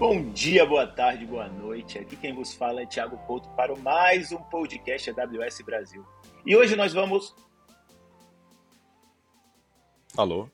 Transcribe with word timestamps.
Bom 0.00 0.32
dia, 0.32 0.64
boa 0.64 0.86
tarde, 0.86 1.26
boa 1.26 1.46
noite. 1.46 1.98
Aqui 1.98 2.16
quem 2.16 2.32
vos 2.32 2.54
fala 2.54 2.80
é 2.80 2.86
Thiago 2.86 3.18
Couto 3.26 3.50
para 3.50 3.76
mais 3.76 4.32
um 4.32 4.38
podcast 4.38 5.10
AWS 5.10 5.60
Brasil. 5.60 6.06
E 6.46 6.56
hoje 6.56 6.74
nós 6.74 6.94
vamos. 6.94 7.34
Alô? 10.16 10.48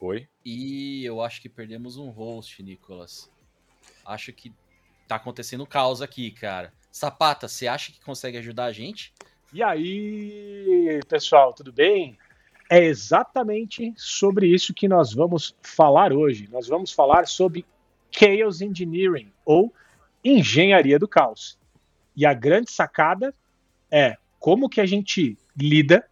Oi? 0.00 0.26
E 0.44 1.04
eu 1.04 1.22
acho 1.22 1.40
que 1.40 1.48
perdemos 1.48 1.98
um 1.98 2.10
host, 2.10 2.60
Nicolas. 2.64 3.30
Acho 4.04 4.32
que 4.32 4.52
tá 5.06 5.14
acontecendo 5.14 5.64
caos 5.64 6.02
aqui, 6.02 6.32
cara. 6.32 6.72
Sapata, 6.90 7.46
você 7.46 7.68
acha 7.68 7.92
que 7.92 8.00
consegue 8.00 8.38
ajudar 8.38 8.64
a 8.64 8.72
gente? 8.72 9.14
E 9.52 9.62
aí, 9.62 10.98
pessoal, 11.08 11.52
tudo 11.52 11.72
bem? 11.72 12.18
É 12.68 12.82
exatamente 12.82 13.94
sobre 13.96 14.48
isso 14.48 14.74
que 14.74 14.88
nós 14.88 15.14
vamos 15.14 15.54
falar 15.62 16.12
hoje. 16.12 16.48
Nós 16.50 16.66
vamos 16.66 16.90
falar 16.90 17.28
sobre 17.28 17.64
Chaos 18.12 18.60
Engineering, 18.60 19.32
ou 19.44 19.72
engenharia 20.24 20.98
do 20.98 21.08
caos. 21.08 21.58
E 22.16 22.26
a 22.26 22.34
grande 22.34 22.70
sacada 22.70 23.34
é 23.90 24.16
como 24.38 24.68
que 24.68 24.80
a 24.80 24.86
gente 24.86 25.36
lida 25.56 26.08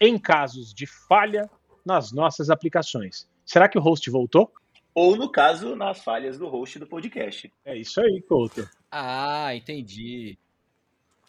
em 0.00 0.18
casos 0.18 0.72
de 0.72 0.86
falha 0.86 1.48
nas 1.84 2.12
nossas 2.12 2.50
aplicações. 2.50 3.28
Será 3.44 3.68
que 3.68 3.78
o 3.78 3.80
host 3.80 4.10
voltou? 4.10 4.52
Ou, 4.94 5.14
no 5.14 5.30
caso, 5.30 5.76
nas 5.76 6.02
falhas 6.02 6.38
do 6.38 6.48
host 6.48 6.78
do 6.78 6.86
podcast. 6.86 7.52
É 7.64 7.76
isso 7.76 8.00
aí, 8.00 8.22
Couto. 8.22 8.68
Ah, 8.90 9.54
entendi. 9.54 10.38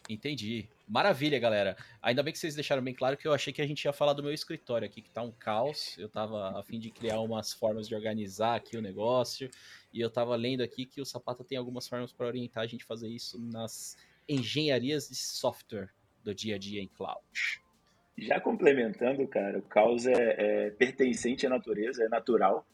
Entendi. 0.10 0.70
Maravilha, 0.88 1.38
galera. 1.38 1.76
Ainda 2.02 2.24
bem 2.24 2.32
que 2.32 2.40
vocês 2.40 2.56
deixaram 2.56 2.82
bem 2.82 2.94
claro 2.94 3.18
que 3.18 3.28
eu 3.28 3.34
achei 3.34 3.52
que 3.52 3.62
a 3.62 3.68
gente 3.68 3.84
ia 3.84 3.92
falar 3.92 4.14
do 4.14 4.24
meu 4.24 4.32
escritório 4.32 4.86
aqui, 4.86 5.02
que 5.02 5.10
tá 5.10 5.22
um 5.22 5.32
caos. 5.32 5.98
Eu 5.98 6.08
tava 6.08 6.58
a 6.58 6.64
fim 6.64 6.80
de 6.80 6.90
criar 6.90 7.20
umas 7.20 7.52
formas 7.52 7.90
de 7.90 7.94
organizar 7.94 8.56
aqui 8.56 8.78
o 8.78 8.82
negócio. 8.82 9.50
E 9.94 10.02
eu 10.02 10.10
tava 10.10 10.36
lendo 10.36 10.62
aqui 10.62 10.86
que 10.86 11.02
o 11.02 11.06
Sapata 11.06 11.44
tem 11.44 11.58
algumas 11.58 11.88
formas 11.88 12.12
para 12.12 12.28
orientar 12.28 12.64
a 12.64 12.68
gente 12.68 12.84
a 12.84 12.88
fazer 12.88 13.08
isso 13.08 13.40
nas 13.40 13.98
engenharias 14.28 15.10
de 15.10 15.16
software 15.16 15.90
do 16.24 16.36
dia 16.36 16.56
a 16.56 16.60
dia 16.60 16.82
em 16.82 16.88
cloud. 16.88 17.22
Já 18.18 18.40
complementando, 18.40 19.28
cara, 19.28 19.60
o 19.60 19.62
caos 19.62 20.06
é, 20.08 20.36
é 20.68 20.70
pertencente 20.72 21.46
à 21.46 21.50
natureza, 21.50 22.04
é 22.04 22.10
natural. 22.10 22.66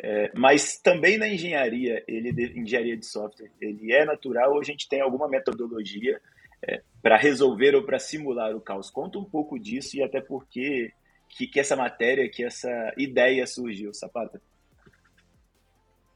É, 0.00 0.30
mas 0.34 0.78
também 0.78 1.18
na 1.18 1.28
engenharia, 1.28 2.04
ele 2.06 2.30
engenharia 2.58 2.96
de 2.96 3.04
software, 3.04 3.50
ele 3.60 3.92
é 3.92 4.04
natural 4.04 4.52
ou 4.52 4.60
a 4.60 4.64
gente 4.64 4.88
tem 4.88 5.00
alguma 5.00 5.28
metodologia 5.28 6.20
é, 6.62 6.82
para 7.02 7.16
resolver 7.16 7.74
ou 7.74 7.82
para 7.82 7.98
simular 7.98 8.54
o 8.54 8.60
caos. 8.60 8.90
Conta 8.90 9.18
um 9.18 9.24
pouco 9.24 9.58
disso 9.58 9.96
e 9.96 10.02
até 10.02 10.20
por 10.20 10.46
que, 10.46 10.92
que 11.28 11.58
essa 11.58 11.76
matéria, 11.76 12.28
que 12.28 12.44
essa 12.44 12.94
ideia 12.96 13.46
surgiu, 13.46 13.92
Sapata. 13.92 14.40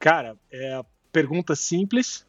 Cara, 0.02 0.36
é 0.50 0.84
pergunta 1.12 1.54
simples, 1.54 2.26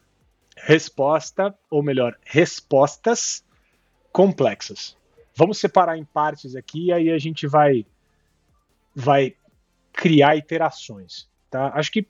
resposta, 0.56 1.52
ou 1.68 1.82
melhor, 1.82 2.16
respostas 2.24 3.44
complexas. 4.12 4.96
Vamos 5.34 5.58
separar 5.58 5.98
em 5.98 6.04
partes 6.04 6.54
aqui 6.54 6.86
e 6.86 6.92
aí 6.92 7.10
a 7.10 7.18
gente 7.18 7.48
vai 7.48 7.84
vai 8.94 9.34
criar 9.92 10.36
iterações. 10.36 11.28
Tá? 11.50 11.72
Acho 11.74 11.90
que 11.90 12.06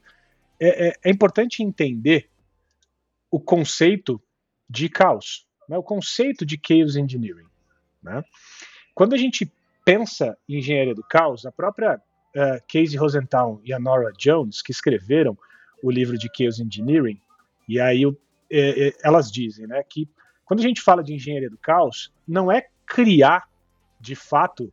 é, 0.60 0.88
é, 0.88 0.94
é 1.02 1.10
importante 1.10 1.62
entender 1.62 2.28
o 3.30 3.40
conceito 3.40 4.22
de 4.68 4.90
caos 4.90 5.46
né, 5.66 5.78
o 5.78 5.82
conceito 5.82 6.44
de 6.44 6.60
Chaos 6.62 6.94
Engineering. 6.94 7.48
Né? 8.02 8.22
Quando 8.94 9.14
a 9.14 9.16
gente 9.16 9.50
pensa 9.82 10.36
em 10.46 10.58
engenharia 10.58 10.94
do 10.94 11.02
caos, 11.02 11.46
a 11.46 11.52
própria 11.52 11.96
uh, 11.96 12.60
Casey 12.70 12.98
Rosenthal 12.98 13.62
e 13.64 13.72
a 13.72 13.78
Nora 13.78 14.12
Jones, 14.18 14.60
que 14.60 14.72
escreveram 14.72 15.38
o 15.84 15.90
livro 15.90 16.16
de 16.16 16.30
Chaos 16.34 16.58
Engineering, 16.58 17.20
e 17.68 17.78
aí 17.78 18.04
é, 18.50 18.88
é, 18.88 18.92
elas 19.04 19.30
dizem 19.30 19.66
né, 19.66 19.82
que 19.82 20.08
quando 20.42 20.60
a 20.60 20.62
gente 20.62 20.80
fala 20.80 21.04
de 21.04 21.12
engenharia 21.12 21.50
do 21.50 21.58
caos, 21.58 22.10
não 22.26 22.50
é 22.50 22.68
criar 22.86 23.46
de 24.00 24.14
fato 24.14 24.72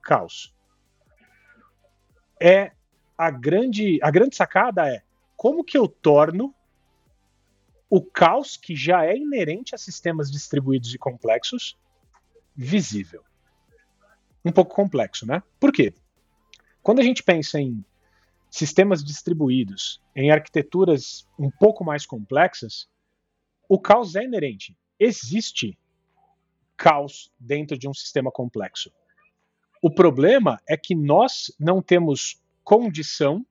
caos. 0.00 0.54
É 2.40 2.70
a 3.18 3.28
grande, 3.28 3.98
a 4.02 4.10
grande 4.10 4.36
sacada 4.36 4.88
é 4.88 5.02
como 5.36 5.64
que 5.64 5.76
eu 5.76 5.88
torno 5.88 6.54
o 7.90 8.00
caos 8.00 8.56
que 8.56 8.76
já 8.76 9.04
é 9.04 9.16
inerente 9.16 9.74
a 9.74 9.78
sistemas 9.78 10.30
distribuídos 10.30 10.94
e 10.94 10.98
complexos 10.98 11.76
visível. 12.54 13.24
Um 14.44 14.52
pouco 14.52 14.76
complexo, 14.76 15.26
né? 15.26 15.42
Por 15.58 15.72
quê? 15.72 15.92
Quando 16.84 17.00
a 17.00 17.02
gente 17.02 17.24
pensa 17.24 17.60
em 17.60 17.84
sistemas 18.52 19.02
distribuídos, 19.02 19.98
em 20.14 20.30
arquiteturas 20.30 21.26
um 21.38 21.50
pouco 21.50 21.82
mais 21.82 22.04
complexas, 22.04 22.86
o 23.66 23.80
caos 23.80 24.14
é 24.14 24.24
inerente. 24.24 24.76
Existe 25.00 25.76
caos 26.76 27.32
dentro 27.40 27.78
de 27.78 27.88
um 27.88 27.94
sistema 27.94 28.30
complexo. 28.30 28.92
O 29.80 29.90
problema 29.90 30.60
é 30.68 30.76
que 30.76 30.94
nós 30.94 31.50
não 31.58 31.80
temos 31.80 32.42
condição 32.62 33.44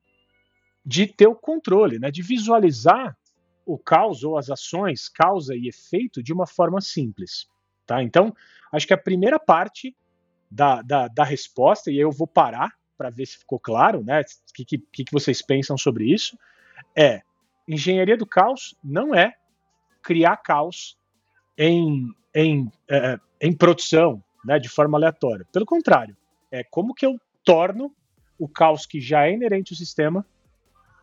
de 0.86 1.08
ter 1.08 1.26
o 1.26 1.36
controle, 1.36 1.98
né, 1.98 2.12
de 2.12 2.22
visualizar 2.22 3.18
o 3.66 3.80
caos 3.80 4.24
ou 4.24 4.38
as 4.38 4.52
ações, 4.52 5.10
causa 5.10 5.56
e 5.56 5.68
efeito, 5.68 6.22
de 6.22 6.32
uma 6.32 6.46
forma 6.46 6.80
simples. 6.80 7.48
Tá? 7.88 8.04
Então, 8.04 8.36
acho 8.72 8.86
que 8.86 8.94
a 8.94 8.98
primeira 8.98 9.40
parte 9.40 9.96
da, 10.50 10.84
da, 10.84 11.08
da 11.08 11.24
resposta, 11.24 11.90
e 11.90 11.98
eu 11.98 12.12
vou 12.12 12.28
parar 12.28 12.80
para 13.02 13.10
ver 13.10 13.26
se 13.26 13.40
ficou 13.40 13.60
claro, 13.60 14.04
né? 14.04 14.22
O 14.22 14.54
que, 14.54 14.78
que, 14.78 15.04
que 15.04 15.12
vocês 15.12 15.42
pensam 15.42 15.76
sobre 15.76 16.06
isso, 16.06 16.38
é 16.96 17.24
engenharia 17.68 18.16
do 18.16 18.28
caos 18.28 18.76
não 18.84 19.16
é 19.16 19.34
criar 20.04 20.38
caos 20.38 21.00
em, 21.58 22.14
em, 22.36 22.72
é, 22.88 23.20
em 23.42 23.52
produção, 23.58 24.24
né, 24.46 24.60
de 24.60 24.70
forma 24.70 25.00
aleatória. 25.00 25.48
Pelo 25.52 25.66
contrário, 25.66 26.16
é 26.52 26.64
como 26.64 26.94
que 26.94 27.04
eu 27.04 27.20
torno 27.44 27.92
o 28.38 28.48
caos 28.48 28.86
que 28.86 29.02
já 29.02 29.26
é 29.26 29.34
inerente 29.34 29.74
ao 29.74 29.78
sistema 29.78 30.24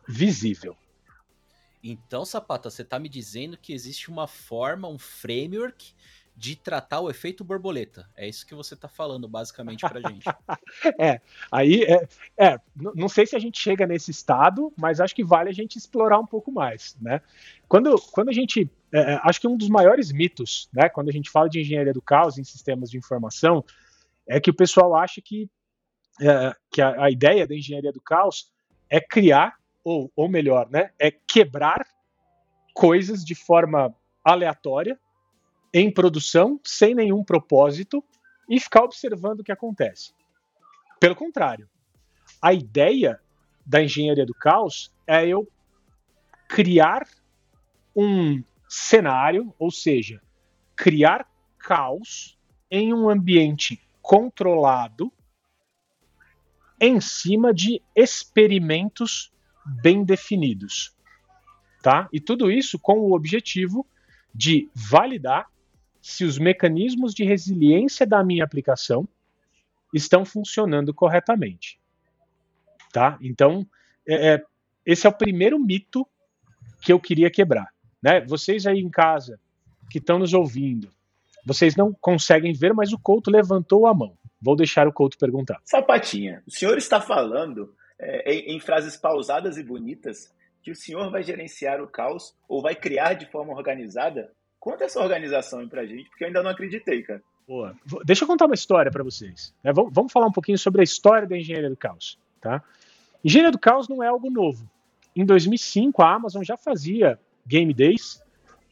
visível. 0.07 0.77
Então, 1.83 2.23
Sapata, 2.23 2.69
você 2.69 2.83
está 2.83 2.97
me 2.97 3.09
dizendo 3.09 3.57
que 3.57 3.73
existe 3.73 4.09
uma 4.09 4.25
forma, 4.25 4.87
um 4.87 4.97
framework 4.97 5.93
de 6.39 6.55
tratar 6.55 7.01
o 7.01 7.09
efeito 7.09 7.43
borboleta. 7.43 8.09
É 8.15 8.25
isso 8.25 8.47
que 8.47 8.55
você 8.55 8.73
está 8.73 8.87
falando, 8.87 9.27
basicamente, 9.27 9.81
para 9.81 9.99
gente. 10.09 10.23
é, 10.97 11.19
aí, 11.51 11.83
é, 11.83 12.07
é, 12.37 12.57
não 12.73 13.09
sei 13.09 13.25
se 13.25 13.35
a 13.35 13.39
gente 13.39 13.59
chega 13.59 13.85
nesse 13.85 14.09
estado, 14.09 14.71
mas 14.77 15.01
acho 15.01 15.13
que 15.13 15.23
vale 15.23 15.49
a 15.49 15.53
gente 15.53 15.77
explorar 15.77 16.17
um 16.17 16.25
pouco 16.25 16.49
mais, 16.49 16.95
né? 17.01 17.21
Quando, 17.67 17.93
quando 18.13 18.29
a 18.29 18.31
gente, 18.31 18.71
é, 18.89 18.99
é, 18.99 19.19
acho 19.21 19.41
que 19.41 19.49
um 19.49 19.57
dos 19.57 19.67
maiores 19.67 20.13
mitos, 20.13 20.69
né, 20.71 20.87
quando 20.87 21.09
a 21.09 21.11
gente 21.11 21.29
fala 21.29 21.49
de 21.49 21.59
engenharia 21.59 21.91
do 21.91 22.01
caos 22.01 22.37
em 22.37 22.43
sistemas 22.45 22.89
de 22.89 22.97
informação, 22.97 23.61
é 24.25 24.39
que 24.39 24.49
o 24.49 24.55
pessoal 24.55 24.95
acha 24.95 25.21
que, 25.21 25.49
é, 26.21 26.55
que 26.71 26.81
a, 26.81 27.03
a 27.03 27.11
ideia 27.11 27.45
da 27.45 27.53
engenharia 27.53 27.91
do 27.91 28.01
caos 28.01 28.49
é 28.89 29.01
criar 29.01 29.55
ou, 29.83 30.09
ou 30.15 30.29
melhor, 30.29 30.69
né, 30.69 30.91
é 30.97 31.11
quebrar 31.11 31.85
coisas 32.73 33.25
de 33.25 33.35
forma 33.35 33.93
aleatória 34.23 34.97
em 35.73 35.91
produção, 35.91 36.59
sem 36.63 36.95
nenhum 36.95 37.23
propósito, 37.23 38.03
e 38.49 38.59
ficar 38.59 38.83
observando 38.83 39.41
o 39.41 39.43
que 39.43 39.51
acontece. 39.51 40.13
Pelo 40.99 41.15
contrário, 41.15 41.69
a 42.41 42.53
ideia 42.53 43.19
da 43.65 43.83
engenharia 43.83 44.25
do 44.25 44.33
caos 44.33 44.91
é 45.05 45.27
eu 45.27 45.47
criar 46.47 47.07
um 47.95 48.43
cenário, 48.67 49.53
ou 49.59 49.69
seja, 49.69 50.21
criar 50.75 51.27
caos 51.59 52.37
em 52.71 52.93
um 52.93 53.09
ambiente 53.09 53.79
controlado 54.01 55.11
em 56.79 56.99
cima 56.99 57.53
de 57.53 57.81
experimentos 57.95 59.31
bem 59.65 60.03
definidos. 60.03 60.95
Tá? 61.81 62.09
E 62.11 62.19
tudo 62.19 62.49
isso 62.49 62.79
com 62.79 62.99
o 62.99 63.13
objetivo 63.13 63.85
de 64.33 64.69
validar 64.73 65.47
se 66.01 66.23
os 66.23 66.37
mecanismos 66.37 67.13
de 67.13 67.23
resiliência 67.23 68.05
da 68.05 68.23
minha 68.23 68.43
aplicação 68.43 69.07
estão 69.93 70.23
funcionando 70.23 70.93
corretamente. 70.93 71.79
Tá? 72.91 73.17
Então, 73.21 73.65
é, 74.07 74.33
é, 74.33 74.43
esse 74.85 75.05
é 75.05 75.09
o 75.09 75.13
primeiro 75.13 75.59
mito 75.59 76.07
que 76.81 76.91
eu 76.91 76.99
queria 76.99 77.29
quebrar. 77.29 77.67
Né? 78.01 78.21
Vocês 78.21 78.65
aí 78.65 78.79
em 78.79 78.89
casa 78.89 79.39
que 79.89 79.97
estão 79.97 80.19
nos 80.19 80.33
ouvindo, 80.33 80.89
vocês 81.45 81.75
não 81.75 81.93
conseguem 81.93 82.53
ver, 82.53 82.73
mas 82.73 82.93
o 82.93 82.99
Couto 82.99 83.31
levantou 83.31 83.87
a 83.87 83.93
mão. 83.93 84.17
Vou 84.41 84.55
deixar 84.55 84.87
o 84.87 84.93
Couto 84.93 85.17
perguntar. 85.17 85.59
Sapatinha, 85.65 86.43
o 86.47 86.51
senhor 86.51 86.77
está 86.77 87.01
falando 87.01 87.73
é, 87.99 88.33
em, 88.33 88.55
em 88.55 88.59
frases 88.59 88.95
pausadas 88.95 89.57
e 89.57 89.63
bonitas 89.63 90.33
que 90.61 90.71
o 90.71 90.75
senhor 90.75 91.09
vai 91.09 91.23
gerenciar 91.23 91.81
o 91.81 91.87
caos 91.87 92.35
ou 92.47 92.61
vai 92.61 92.75
criar 92.75 93.13
de 93.13 93.25
forma 93.25 93.53
organizada? 93.53 94.31
Conta 94.59 94.85
essa 94.85 94.99
organização 94.99 95.59
aí 95.59 95.67
pra 95.67 95.85
gente, 95.85 96.09
porque 96.09 96.23
eu 96.23 96.27
ainda 96.27 96.43
não 96.43 96.51
acreditei, 96.51 97.01
cara. 97.03 97.21
Boa. 97.47 97.75
Deixa 98.05 98.23
eu 98.23 98.27
contar 98.27 98.45
uma 98.45 98.53
história 98.53 98.91
para 98.91 99.03
vocês. 99.03 99.53
Né? 99.63 99.71
Vamos 99.73 100.11
falar 100.11 100.27
um 100.27 100.31
pouquinho 100.31 100.57
sobre 100.57 100.81
a 100.81 100.83
história 100.83 101.27
da 101.27 101.37
engenharia 101.37 101.69
do 101.69 101.77
caos. 101.77 102.19
Tá? 102.39 102.63
Engenharia 103.23 103.51
do 103.51 103.59
caos 103.59 103.87
não 103.87 104.03
é 104.03 104.07
algo 104.07 104.29
novo. 104.29 104.69
em 105.15 105.25
2005 105.25 106.01
a 106.01 106.13
Amazon 106.13 106.43
já 106.43 106.55
fazia 106.55 107.19
game 107.45 107.73
days 107.73 108.21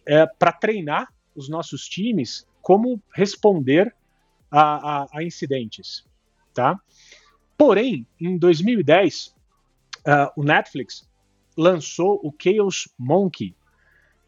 é, 0.05 0.25
para 0.25 0.51
treinar 0.51 1.11
os 1.35 1.49
nossos 1.49 1.87
times 1.87 2.47
como 2.61 3.01
responder 3.13 3.95
a, 4.51 5.03
a, 5.03 5.07
a 5.13 5.23
incidentes, 5.23 6.05
tá? 6.53 6.79
Porém, 7.57 8.05
em 8.19 8.37
2010, 8.37 9.35
uh, 9.99 10.31
o 10.35 10.43
Netflix 10.43 11.07
lançou 11.57 12.19
o 12.23 12.33
Chaos 12.37 12.87
Monkey. 12.97 13.55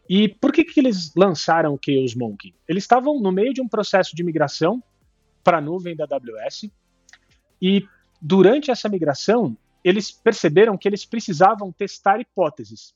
E 0.09 0.27
por 0.27 0.51
que, 0.51 0.63
que 0.63 0.79
eles 0.79 1.13
lançaram 1.15 1.75
o 1.75 1.79
Chaos 1.79 2.15
Monkey? 2.15 2.55
Eles 2.67 2.83
estavam 2.83 3.19
no 3.19 3.31
meio 3.31 3.53
de 3.53 3.61
um 3.61 3.67
processo 3.67 4.15
de 4.15 4.23
migração 4.23 4.81
para 5.43 5.59
a 5.59 5.61
nuvem 5.61 5.95
da 5.95 6.05
AWS 6.05 6.67
e 7.61 7.87
durante 8.19 8.71
essa 8.71 8.89
migração 8.89 9.55
eles 9.83 10.11
perceberam 10.11 10.77
que 10.77 10.87
eles 10.87 11.05
precisavam 11.05 11.71
testar 11.71 12.19
hipóteses. 12.19 12.93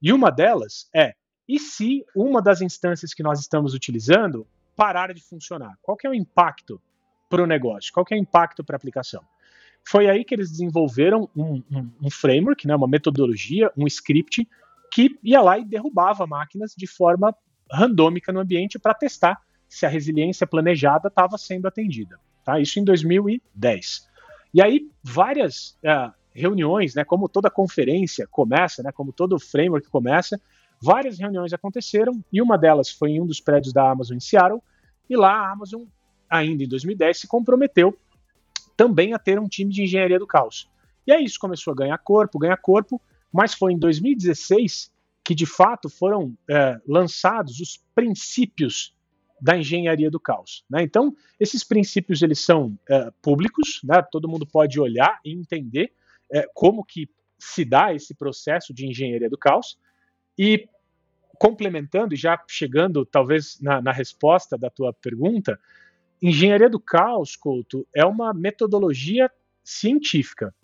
E 0.00 0.10
uma 0.10 0.30
delas 0.30 0.88
é: 0.94 1.14
e 1.46 1.58
se 1.58 2.04
uma 2.16 2.40
das 2.40 2.62
instâncias 2.62 3.12
que 3.12 3.22
nós 3.22 3.38
estamos 3.40 3.74
utilizando 3.74 4.46
parar 4.74 5.12
de 5.12 5.22
funcionar? 5.22 5.78
Qual 5.82 5.96
é 6.02 6.08
o 6.08 6.14
impacto 6.14 6.80
para 7.28 7.42
o 7.42 7.46
negócio? 7.46 7.92
Qual 7.92 8.06
é 8.10 8.14
o 8.14 8.18
impacto 8.18 8.64
para 8.64 8.74
a 8.74 8.78
aplicação? 8.78 9.22
Foi 9.86 10.08
aí 10.08 10.24
que 10.24 10.34
eles 10.34 10.50
desenvolveram 10.50 11.28
um, 11.36 11.62
um, 11.70 11.90
um, 12.02 12.10
framework, 12.10 12.66
né, 12.66 12.74
uma 12.74 12.88
metodologia, 12.88 13.70
um 13.76 13.86
script 13.86 14.48
que 14.94 15.18
ia 15.24 15.42
lá 15.42 15.58
e 15.58 15.64
derrubava 15.64 16.24
máquinas 16.24 16.72
de 16.76 16.86
forma 16.86 17.34
randômica 17.68 18.32
no 18.32 18.38
ambiente 18.38 18.78
para 18.78 18.94
testar 18.94 19.42
se 19.68 19.84
a 19.84 19.88
resiliência 19.88 20.46
planejada 20.46 21.08
estava 21.08 21.36
sendo 21.36 21.66
atendida. 21.66 22.16
Tá? 22.44 22.60
Isso 22.60 22.78
em 22.78 22.84
2010. 22.84 24.08
E 24.54 24.62
aí, 24.62 24.88
várias 25.02 25.76
uh, 25.82 26.12
reuniões, 26.32 26.94
né, 26.94 27.02
como 27.02 27.28
toda 27.28 27.50
conferência 27.50 28.24
começa, 28.30 28.84
né, 28.84 28.92
como 28.92 29.12
todo 29.12 29.36
framework 29.36 29.88
começa, 29.88 30.40
várias 30.80 31.18
reuniões 31.18 31.52
aconteceram 31.52 32.24
e 32.32 32.40
uma 32.40 32.56
delas 32.56 32.88
foi 32.88 33.10
em 33.10 33.20
um 33.20 33.26
dos 33.26 33.40
prédios 33.40 33.72
da 33.72 33.90
Amazon 33.90 34.16
em 34.16 34.20
Seattle, 34.20 34.62
e 35.10 35.16
lá 35.16 35.32
a 35.32 35.50
Amazon, 35.50 35.82
ainda 36.30 36.62
em 36.62 36.68
2010, 36.68 37.18
se 37.18 37.26
comprometeu 37.26 37.98
também 38.76 39.12
a 39.12 39.18
ter 39.18 39.40
um 39.40 39.48
time 39.48 39.72
de 39.72 39.82
engenharia 39.82 40.20
do 40.20 40.26
caos. 40.26 40.70
E 41.04 41.10
aí 41.10 41.24
isso 41.24 41.40
começou 41.40 41.72
a 41.72 41.76
ganhar 41.76 41.98
corpo, 41.98 42.38
ganhar 42.38 42.56
corpo, 42.58 43.02
mas 43.34 43.52
foi 43.52 43.72
em 43.72 43.78
2016 43.78 44.92
que 45.24 45.34
de 45.34 45.44
fato 45.44 45.88
foram 45.88 46.38
é, 46.48 46.80
lançados 46.86 47.58
os 47.58 47.82
princípios 47.92 48.94
da 49.40 49.58
engenharia 49.58 50.08
do 50.08 50.20
caos. 50.20 50.64
Né? 50.70 50.84
Então, 50.84 51.16
esses 51.40 51.64
princípios 51.64 52.22
eles 52.22 52.38
são 52.38 52.78
é, 52.88 53.10
públicos, 53.20 53.80
né? 53.82 54.00
todo 54.02 54.28
mundo 54.28 54.46
pode 54.46 54.78
olhar 54.78 55.18
e 55.24 55.32
entender 55.32 55.92
é, 56.32 56.46
como 56.54 56.84
que 56.84 57.10
se 57.36 57.64
dá 57.64 57.92
esse 57.92 58.14
processo 58.14 58.72
de 58.72 58.86
engenharia 58.86 59.28
do 59.28 59.36
caos. 59.36 59.76
E 60.38 60.68
complementando 61.36 62.14
e 62.14 62.16
já 62.16 62.40
chegando 62.46 63.04
talvez 63.04 63.58
na, 63.60 63.82
na 63.82 63.90
resposta 63.90 64.56
da 64.56 64.70
tua 64.70 64.92
pergunta, 64.92 65.58
engenharia 66.22 66.70
do 66.70 66.78
caos, 66.78 67.34
Couto, 67.34 67.84
é 67.92 68.04
uma 68.04 68.32
metodologia 68.32 69.28
científica. 69.64 70.54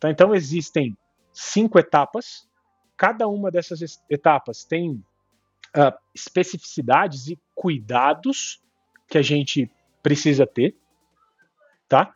Tá? 0.00 0.10
Então 0.10 0.34
existem 0.34 0.96
cinco 1.34 1.78
etapas. 1.78 2.48
Cada 2.96 3.28
uma 3.28 3.50
dessas 3.50 3.80
etapas 4.08 4.64
tem 4.64 4.92
uh, 5.76 5.92
especificidades 6.14 7.26
e 7.28 7.38
cuidados 7.54 8.62
que 9.08 9.18
a 9.18 9.22
gente 9.22 9.70
precisa 10.02 10.46
ter, 10.46 10.76
tá? 11.88 12.14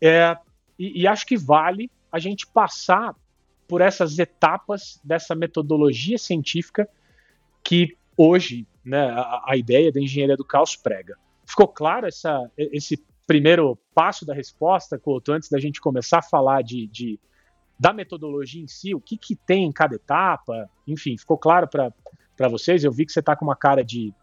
É, 0.00 0.36
e, 0.78 1.02
e 1.02 1.06
acho 1.06 1.24
que 1.24 1.36
vale 1.36 1.90
a 2.10 2.18
gente 2.18 2.46
passar 2.46 3.14
por 3.68 3.80
essas 3.80 4.18
etapas 4.18 5.00
dessa 5.02 5.34
metodologia 5.34 6.18
científica 6.18 6.88
que 7.62 7.96
hoje 8.16 8.66
né, 8.84 9.08
a, 9.10 9.44
a 9.46 9.56
ideia 9.56 9.92
da 9.92 10.00
engenharia 10.00 10.36
do 10.36 10.44
caos 10.44 10.76
prega. 10.76 11.16
Ficou 11.46 11.68
claro 11.68 12.06
essa, 12.06 12.50
esse 12.56 13.02
primeiro 13.26 13.78
passo 13.94 14.26
da 14.26 14.34
resposta, 14.34 14.98
Couto, 14.98 15.32
antes 15.32 15.48
da 15.48 15.58
gente 15.58 15.80
começar 15.80 16.18
a 16.18 16.22
falar 16.22 16.62
de, 16.62 16.86
de 16.88 17.20
da 17.82 17.92
metodologia 17.92 18.62
em 18.62 18.68
si, 18.68 18.94
o 18.94 19.00
que, 19.00 19.18
que 19.18 19.34
tem 19.34 19.64
em 19.64 19.72
cada 19.72 19.96
etapa, 19.96 20.70
enfim, 20.86 21.18
ficou 21.18 21.36
claro 21.36 21.66
para 21.66 22.48
vocês? 22.48 22.84
Eu 22.84 22.92
vi 22.92 23.04
que 23.04 23.10
você 23.10 23.18
está 23.18 23.34
com 23.34 23.44
uma 23.44 23.56
cara 23.56 23.82
de, 23.82 24.14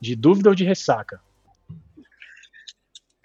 de 0.00 0.14
dúvida 0.14 0.48
ou 0.48 0.54
de 0.54 0.62
ressaca. 0.62 1.20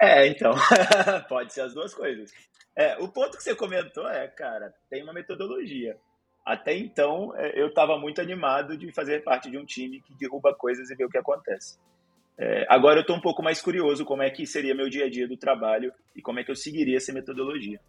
É, 0.02 0.26
então, 0.26 0.54
pode 1.30 1.54
ser 1.54 1.62
as 1.62 1.76
duas 1.76 1.94
coisas. 1.94 2.32
É, 2.76 2.98
o 2.98 3.10
ponto 3.10 3.38
que 3.38 3.44
você 3.44 3.54
comentou 3.54 4.10
é, 4.10 4.28
cara, 4.28 4.74
tem 4.90 5.04
uma 5.04 5.14
metodologia. 5.14 5.96
Até 6.44 6.76
então, 6.76 7.36
é, 7.38 7.62
eu 7.62 7.68
estava 7.68 7.96
muito 7.96 8.20
animado 8.20 8.76
de 8.76 8.92
fazer 8.92 9.24
parte 9.24 9.52
de 9.52 9.58
um 9.60 9.66
time 9.66 10.02
que 10.02 10.16
derruba 10.16 10.52
coisas 10.56 10.90
e 10.90 10.96
vê 10.96 11.06
o 11.06 11.10
que 11.10 11.18
acontece. 11.20 11.78
É, 12.40 12.66
agora 12.68 12.98
eu 12.98 13.02
estou 13.02 13.16
um 13.16 13.22
pouco 13.22 13.44
mais 13.44 13.62
curioso 13.62 14.04
como 14.04 14.24
é 14.24 14.32
que 14.32 14.48
seria 14.48 14.74
meu 14.74 14.90
dia 14.90 15.06
a 15.06 15.10
dia 15.12 15.28
do 15.28 15.38
trabalho 15.38 15.94
e 16.16 16.24
como 16.24 16.40
é 16.40 16.44
que 16.44 16.50
eu 16.50 16.56
seguiria 16.56 16.98
essa 16.98 17.14
metodologia. 17.14 17.80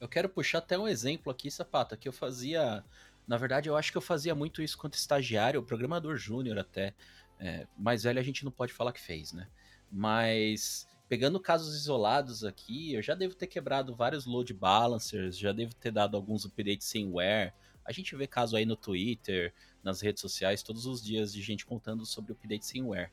Eu 0.00 0.08
quero 0.08 0.28
puxar 0.28 0.58
até 0.58 0.78
um 0.78 0.86
exemplo 0.86 1.30
aqui, 1.32 1.50
Sapata, 1.50 1.96
que 1.96 2.08
eu 2.08 2.12
fazia. 2.12 2.84
Na 3.26 3.36
verdade, 3.36 3.68
eu 3.68 3.76
acho 3.76 3.90
que 3.90 3.98
eu 3.98 4.02
fazia 4.02 4.34
muito 4.34 4.62
isso 4.62 4.78
quanto 4.78 4.94
estagiário, 4.94 5.62
programador 5.62 6.16
júnior 6.16 6.58
até. 6.58 6.94
É, 7.38 7.66
mais 7.76 8.04
velho 8.04 8.18
a 8.18 8.22
gente 8.22 8.44
não 8.44 8.52
pode 8.52 8.72
falar 8.72 8.92
que 8.92 9.00
fez, 9.00 9.32
né? 9.32 9.48
Mas 9.90 10.86
pegando 11.08 11.40
casos 11.40 11.74
isolados 11.74 12.44
aqui, 12.44 12.94
eu 12.94 13.02
já 13.02 13.14
devo 13.14 13.34
ter 13.34 13.46
quebrado 13.46 13.94
vários 13.94 14.26
load 14.26 14.52
balancers, 14.52 15.38
já 15.38 15.52
devo 15.52 15.74
ter 15.74 15.90
dado 15.90 16.16
alguns 16.16 16.44
updates 16.44 16.86
sem 16.86 17.10
wear. 17.10 17.54
A 17.84 17.92
gente 17.92 18.14
vê 18.16 18.26
caso 18.26 18.56
aí 18.56 18.66
no 18.66 18.76
Twitter, 18.76 19.54
nas 19.82 20.00
redes 20.00 20.20
sociais, 20.20 20.62
todos 20.62 20.86
os 20.86 21.02
dias 21.02 21.32
de 21.32 21.40
gente 21.40 21.64
contando 21.64 22.04
sobre 22.04 22.32
update 22.32 22.66
sem 22.66 22.82
wear. 22.82 23.12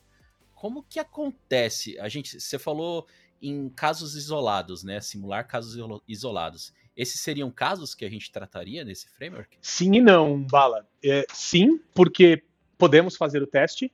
Como 0.56 0.84
que 0.84 1.00
acontece? 1.00 2.00
A 2.00 2.10
gente, 2.10 2.40
você 2.40 2.58
falou 2.58 3.06
em 3.44 3.70
casos 3.70 4.16
isolados, 4.16 4.84
né? 4.84 5.02
Simular 5.02 5.46
casos 5.46 5.78
isolados. 6.08 6.74
Esses 6.96 7.20
seriam 7.22 7.52
casos 7.52 7.94
que 7.94 8.06
a 8.06 8.10
gente 8.10 8.32
trataria 8.32 8.86
nesse 8.86 9.10
framework? 9.10 9.58
Sim 9.62 9.96
e 9.96 10.02
não, 10.02 10.42
Bala. 10.44 10.88
É, 11.04 11.26
sim, 11.34 11.80
porque 11.94 12.44
podemos 12.78 13.18
fazer 13.18 13.44
o 13.44 13.48
teste. 13.48 13.92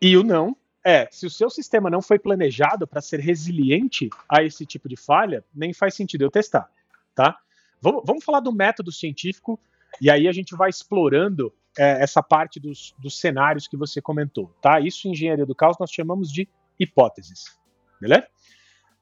E 0.00 0.16
o 0.16 0.22
não, 0.22 0.56
é, 0.82 1.06
se 1.10 1.26
o 1.26 1.30
seu 1.30 1.50
sistema 1.50 1.90
não 1.90 2.00
foi 2.00 2.18
planejado 2.18 2.86
para 2.86 3.02
ser 3.02 3.20
resiliente 3.20 4.08
a 4.28 4.42
esse 4.42 4.64
tipo 4.64 4.88
de 4.88 4.96
falha, 4.96 5.44
nem 5.54 5.74
faz 5.74 5.94
sentido 5.94 6.22
eu 6.22 6.30
testar, 6.30 6.70
tá? 7.14 7.38
Vamos, 7.82 8.02
vamos 8.06 8.24
falar 8.24 8.40
do 8.40 8.52
método 8.52 8.90
científico 8.90 9.60
e 10.00 10.10
aí 10.10 10.26
a 10.26 10.32
gente 10.32 10.54
vai 10.54 10.70
explorando 10.70 11.52
é, 11.78 12.02
essa 12.02 12.22
parte 12.22 12.58
dos, 12.58 12.94
dos 12.98 13.18
cenários 13.18 13.68
que 13.68 13.76
você 13.76 14.00
comentou, 14.00 14.54
tá? 14.62 14.80
Isso 14.80 15.06
em 15.06 15.10
engenharia 15.12 15.44
do 15.44 15.54
caos 15.54 15.76
nós 15.78 15.90
chamamos 15.90 16.32
de 16.32 16.48
hipóteses, 16.78 17.58
beleza? 18.00 18.26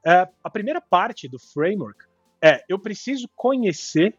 É, 0.06 0.28
a 0.42 0.50
primeira 0.50 0.80
parte 0.80 1.28
do 1.28 1.38
framework 1.38 2.04
é 2.42 2.64
eu 2.68 2.78
preciso 2.78 3.28
conhecer 3.34 4.16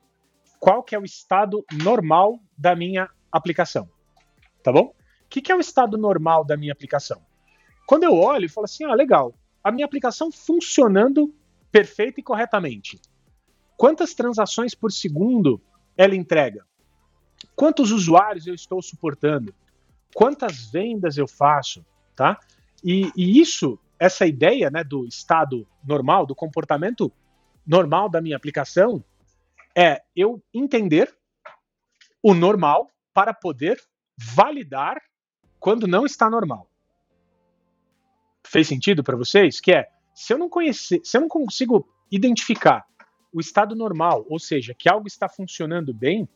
qual 0.59 0.83
que 0.83 0.93
é 0.93 0.99
o 0.99 1.05
estado 1.05 1.63
normal 1.71 2.39
da 2.57 2.75
minha 2.75 3.09
aplicação, 3.31 3.89
tá 4.63 4.71
bom? 4.71 4.93
O 5.25 5.29
que, 5.29 5.41
que 5.41 5.51
é 5.51 5.55
o 5.55 5.59
estado 5.59 5.97
normal 5.97 6.43
da 6.43 6.57
minha 6.57 6.73
aplicação? 6.73 7.21
Quando 7.87 8.03
eu 8.03 8.13
olho 8.13 8.45
e 8.45 8.49
falo 8.49 8.65
assim, 8.65 8.83
ah, 8.83 8.93
legal, 8.93 9.33
a 9.63 9.71
minha 9.71 9.85
aplicação 9.85 10.31
funcionando 10.31 11.33
perfeita 11.71 12.19
e 12.19 12.23
corretamente. 12.23 12.99
Quantas 13.77 14.13
transações 14.13 14.75
por 14.75 14.91
segundo 14.91 15.61
ela 15.97 16.15
entrega? 16.15 16.65
Quantos 17.55 17.91
usuários 17.91 18.47
eu 18.47 18.53
estou 18.53 18.81
suportando? 18.81 19.53
Quantas 20.13 20.69
vendas 20.71 21.17
eu 21.17 21.27
faço? 21.27 21.85
Tá? 22.15 22.39
E, 22.83 23.11
e 23.15 23.39
isso, 23.39 23.79
essa 23.99 24.25
ideia 24.25 24.69
né, 24.69 24.83
do 24.83 25.05
estado 25.05 25.67
normal, 25.83 26.25
do 26.25 26.35
comportamento 26.35 27.11
normal 27.65 28.09
da 28.09 28.21
minha 28.21 28.37
aplicação, 28.37 29.03
é 29.75 30.01
eu 30.15 30.41
entender 30.53 31.13
o 32.23 32.33
normal 32.33 32.89
para 33.13 33.33
poder 33.33 33.79
validar 34.17 35.01
quando 35.59 35.87
não 35.87 36.05
está 36.05 36.29
normal 36.29 36.69
fez 38.49 38.67
sentido 38.67 39.03
para 39.03 39.15
vocês? 39.15 39.59
Que 39.59 39.73
é, 39.73 39.87
se 40.13 40.33
eu 40.33 40.37
não 40.37 40.49
conhecer, 40.49 40.99
se 41.03 41.15
eu 41.15 41.21
não 41.21 41.27
consigo 41.27 41.87
identificar 42.11 42.85
o 43.31 43.39
estado 43.39 43.75
normal, 43.75 44.25
ou 44.27 44.39
seja, 44.39 44.73
que 44.73 44.89
algo 44.89 45.07
está 45.07 45.29
funcionando 45.29 45.93
bem, 45.93 46.27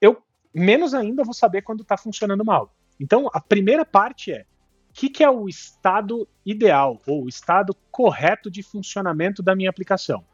eu 0.00 0.22
menos 0.54 0.94
ainda 0.94 1.24
vou 1.24 1.34
saber 1.34 1.62
quando 1.62 1.82
está 1.82 1.96
funcionando 1.96 2.44
mal. 2.44 2.72
Então, 3.00 3.28
a 3.32 3.40
primeira 3.40 3.84
parte 3.84 4.32
é 4.32 4.46
que, 4.98 5.08
que 5.08 5.22
é 5.22 5.30
o 5.30 5.48
estado 5.48 6.28
ideal 6.44 7.00
ou 7.06 7.22
o 7.22 7.28
estado 7.28 7.72
correto 7.88 8.50
de 8.50 8.64
funcionamento 8.64 9.44
da 9.44 9.54
minha 9.54 9.70
aplicação. 9.70 10.24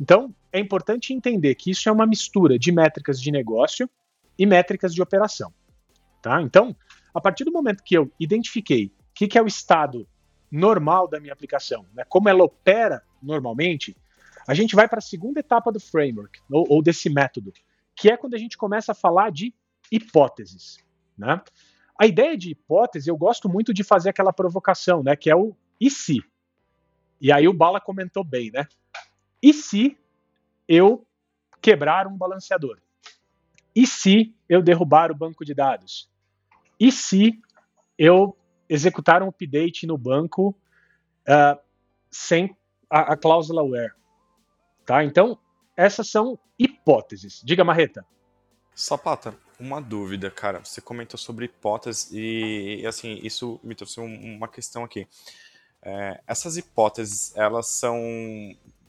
Então, 0.00 0.34
é 0.52 0.58
importante 0.58 1.14
entender 1.14 1.54
que 1.54 1.70
isso 1.70 1.88
é 1.88 1.92
uma 1.92 2.04
mistura 2.04 2.58
de 2.58 2.72
métricas 2.72 3.20
de 3.20 3.30
negócio 3.30 3.88
e 4.36 4.44
métricas 4.44 4.92
de 4.92 5.00
operação. 5.00 5.54
Tá? 6.20 6.42
Então, 6.42 6.74
a 7.14 7.20
partir 7.20 7.44
do 7.44 7.52
momento 7.52 7.80
que 7.84 7.96
eu 7.96 8.10
identifiquei 8.18 8.92
que, 9.14 9.28
que 9.28 9.38
é 9.38 9.42
o 9.42 9.46
estado 9.46 10.04
normal 10.50 11.06
da 11.06 11.20
minha 11.20 11.32
aplicação, 11.32 11.86
né? 11.94 12.02
como 12.08 12.28
ela 12.28 12.42
opera 12.42 13.04
normalmente, 13.22 13.96
a 14.48 14.52
gente 14.54 14.74
vai 14.74 14.88
para 14.88 14.98
a 14.98 15.02
segunda 15.02 15.38
etapa 15.38 15.70
do 15.70 15.78
framework, 15.78 16.40
ou, 16.50 16.66
ou, 16.68 16.82
desse 16.82 17.08
método, 17.08 17.52
que 17.94 18.10
é 18.10 18.16
quando 18.16 18.34
a 18.34 18.38
gente 18.38 18.58
começa 18.58 18.90
a 18.90 18.96
falar 18.96 19.30
de 19.30 19.54
hipóteses. 19.92 20.78
Né? 21.16 21.40
A 21.98 22.06
ideia 22.06 22.36
de 22.36 22.52
hipótese, 22.52 23.10
eu 23.10 23.16
gosto 23.16 23.48
muito 23.48 23.74
de 23.74 23.82
fazer 23.82 24.10
aquela 24.10 24.32
provocação, 24.32 25.02
né, 25.02 25.16
que 25.16 25.28
é 25.28 25.34
o 25.34 25.54
e 25.80 25.90
se? 25.90 26.22
E 27.20 27.32
aí 27.32 27.48
o 27.48 27.52
Bala 27.52 27.80
comentou 27.80 28.22
bem, 28.22 28.50
né? 28.52 28.66
E 29.42 29.52
se 29.52 29.98
eu 30.68 31.04
quebrar 31.60 32.06
um 32.06 32.16
balanceador? 32.16 32.78
E 33.74 33.86
se 33.86 34.34
eu 34.48 34.62
derrubar 34.62 35.10
o 35.10 35.14
banco 35.14 35.44
de 35.44 35.54
dados? 35.54 36.08
E 36.78 36.92
se 36.92 37.40
eu 37.96 38.36
executar 38.68 39.22
um 39.22 39.28
update 39.28 39.86
no 39.86 39.98
banco 39.98 40.50
uh, 41.28 41.58
sem 42.10 42.56
a, 42.88 43.12
a, 43.12 43.16
cláusula 43.16 43.62
where? 43.62 43.92
Tá? 44.84 45.04
Então, 45.04 45.38
essas 45.76 46.08
são 46.08 46.38
hipóteses. 46.58 47.40
Diga, 47.44 47.64
Marreta. 47.64 48.04
Sapata, 48.74 49.34
uma 49.58 49.80
dúvida, 49.80 50.30
cara. 50.30 50.64
Você 50.64 50.80
comentou 50.80 51.18
sobre 51.18 51.46
hipóteses 51.46 52.10
e, 52.12 52.84
assim, 52.86 53.20
isso 53.22 53.60
me 53.62 53.74
trouxe 53.74 54.00
uma 54.00 54.48
questão 54.48 54.84
aqui. 54.84 55.06
É, 55.82 56.20
essas 56.26 56.56
hipóteses, 56.56 57.36
elas 57.36 57.66
são 57.68 57.98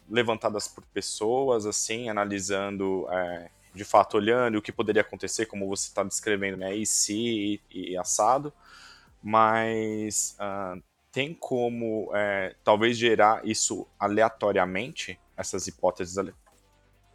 levantadas 0.10 0.68
por 0.68 0.84
pessoas, 0.86 1.66
assim, 1.66 2.10
analisando, 2.10 3.08
é, 3.12 3.50
de 3.74 3.84
fato, 3.84 4.18
olhando 4.18 4.58
o 4.58 4.62
que 4.62 4.72
poderia 4.72 5.02
acontecer, 5.02 5.46
como 5.46 5.68
você 5.68 5.88
está 5.88 6.04
descrevendo, 6.04 6.58
né, 6.58 6.76
e 6.76 6.86
se 6.86 7.62
e, 7.72 7.92
e 7.92 7.98
assado, 7.98 8.52
mas 9.22 10.36
uh, 10.40 10.82
tem 11.12 11.34
como, 11.34 12.10
é, 12.16 12.56
talvez, 12.64 12.98
gerar 12.98 13.46
isso 13.46 13.88
aleatoriamente, 14.00 15.20
essas 15.38 15.68
hipóteses? 15.68 16.16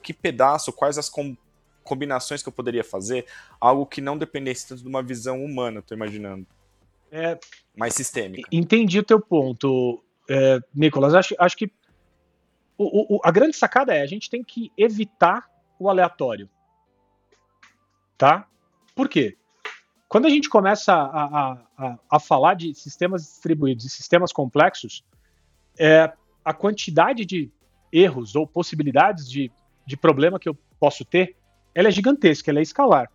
Que 0.02 0.12
pedaço, 0.12 0.72
quais 0.72 0.98
as 0.98 1.08
combinações 1.84 2.42
que 2.42 2.48
eu 2.48 2.52
poderia 2.52 2.82
fazer, 2.82 3.26
algo 3.60 3.86
que 3.86 4.00
não 4.00 4.18
dependesse 4.18 4.68
tanto 4.68 4.82
de 4.82 4.88
uma 4.88 5.02
visão 5.02 5.44
humana, 5.44 5.80
estou 5.80 5.96
imaginando. 5.96 6.46
É, 7.12 7.38
mais 7.76 7.94
sistêmica. 7.94 8.48
Entendi 8.50 8.98
o 8.98 9.04
teu 9.04 9.20
ponto, 9.20 10.02
é, 10.28 10.58
Nicolas. 10.74 11.14
Acho, 11.14 11.36
acho 11.38 11.56
que 11.56 11.70
o, 12.76 13.16
o, 13.16 13.20
a 13.22 13.30
grande 13.30 13.56
sacada 13.56 13.94
é 13.94 14.02
a 14.02 14.06
gente 14.06 14.28
tem 14.28 14.42
que 14.42 14.72
evitar 14.76 15.48
o 15.78 15.88
aleatório. 15.88 16.48
Tá? 18.18 18.48
Por 18.96 19.08
quê? 19.08 19.36
Quando 20.08 20.26
a 20.26 20.30
gente 20.30 20.48
começa 20.48 20.92
a, 20.92 21.24
a, 21.24 21.58
a, 21.76 21.98
a 22.10 22.20
falar 22.20 22.54
de 22.54 22.74
sistemas 22.74 23.22
distribuídos 23.22 23.84
e 23.84 23.90
sistemas 23.90 24.32
complexos, 24.32 25.04
é, 25.78 26.12
a 26.44 26.52
quantidade 26.52 27.24
de 27.24 27.50
erros 27.92 28.34
ou 28.34 28.46
possibilidades 28.46 29.28
de, 29.28 29.50
de 29.86 29.96
problema 29.96 30.38
que 30.38 30.48
eu 30.48 30.56
posso 30.78 31.04
ter, 31.04 31.36
ela 31.74 31.88
é 31.88 31.90
gigantesca, 31.90 32.50
ela 32.50 32.60
é 32.60 32.62
escalar. 32.62 33.10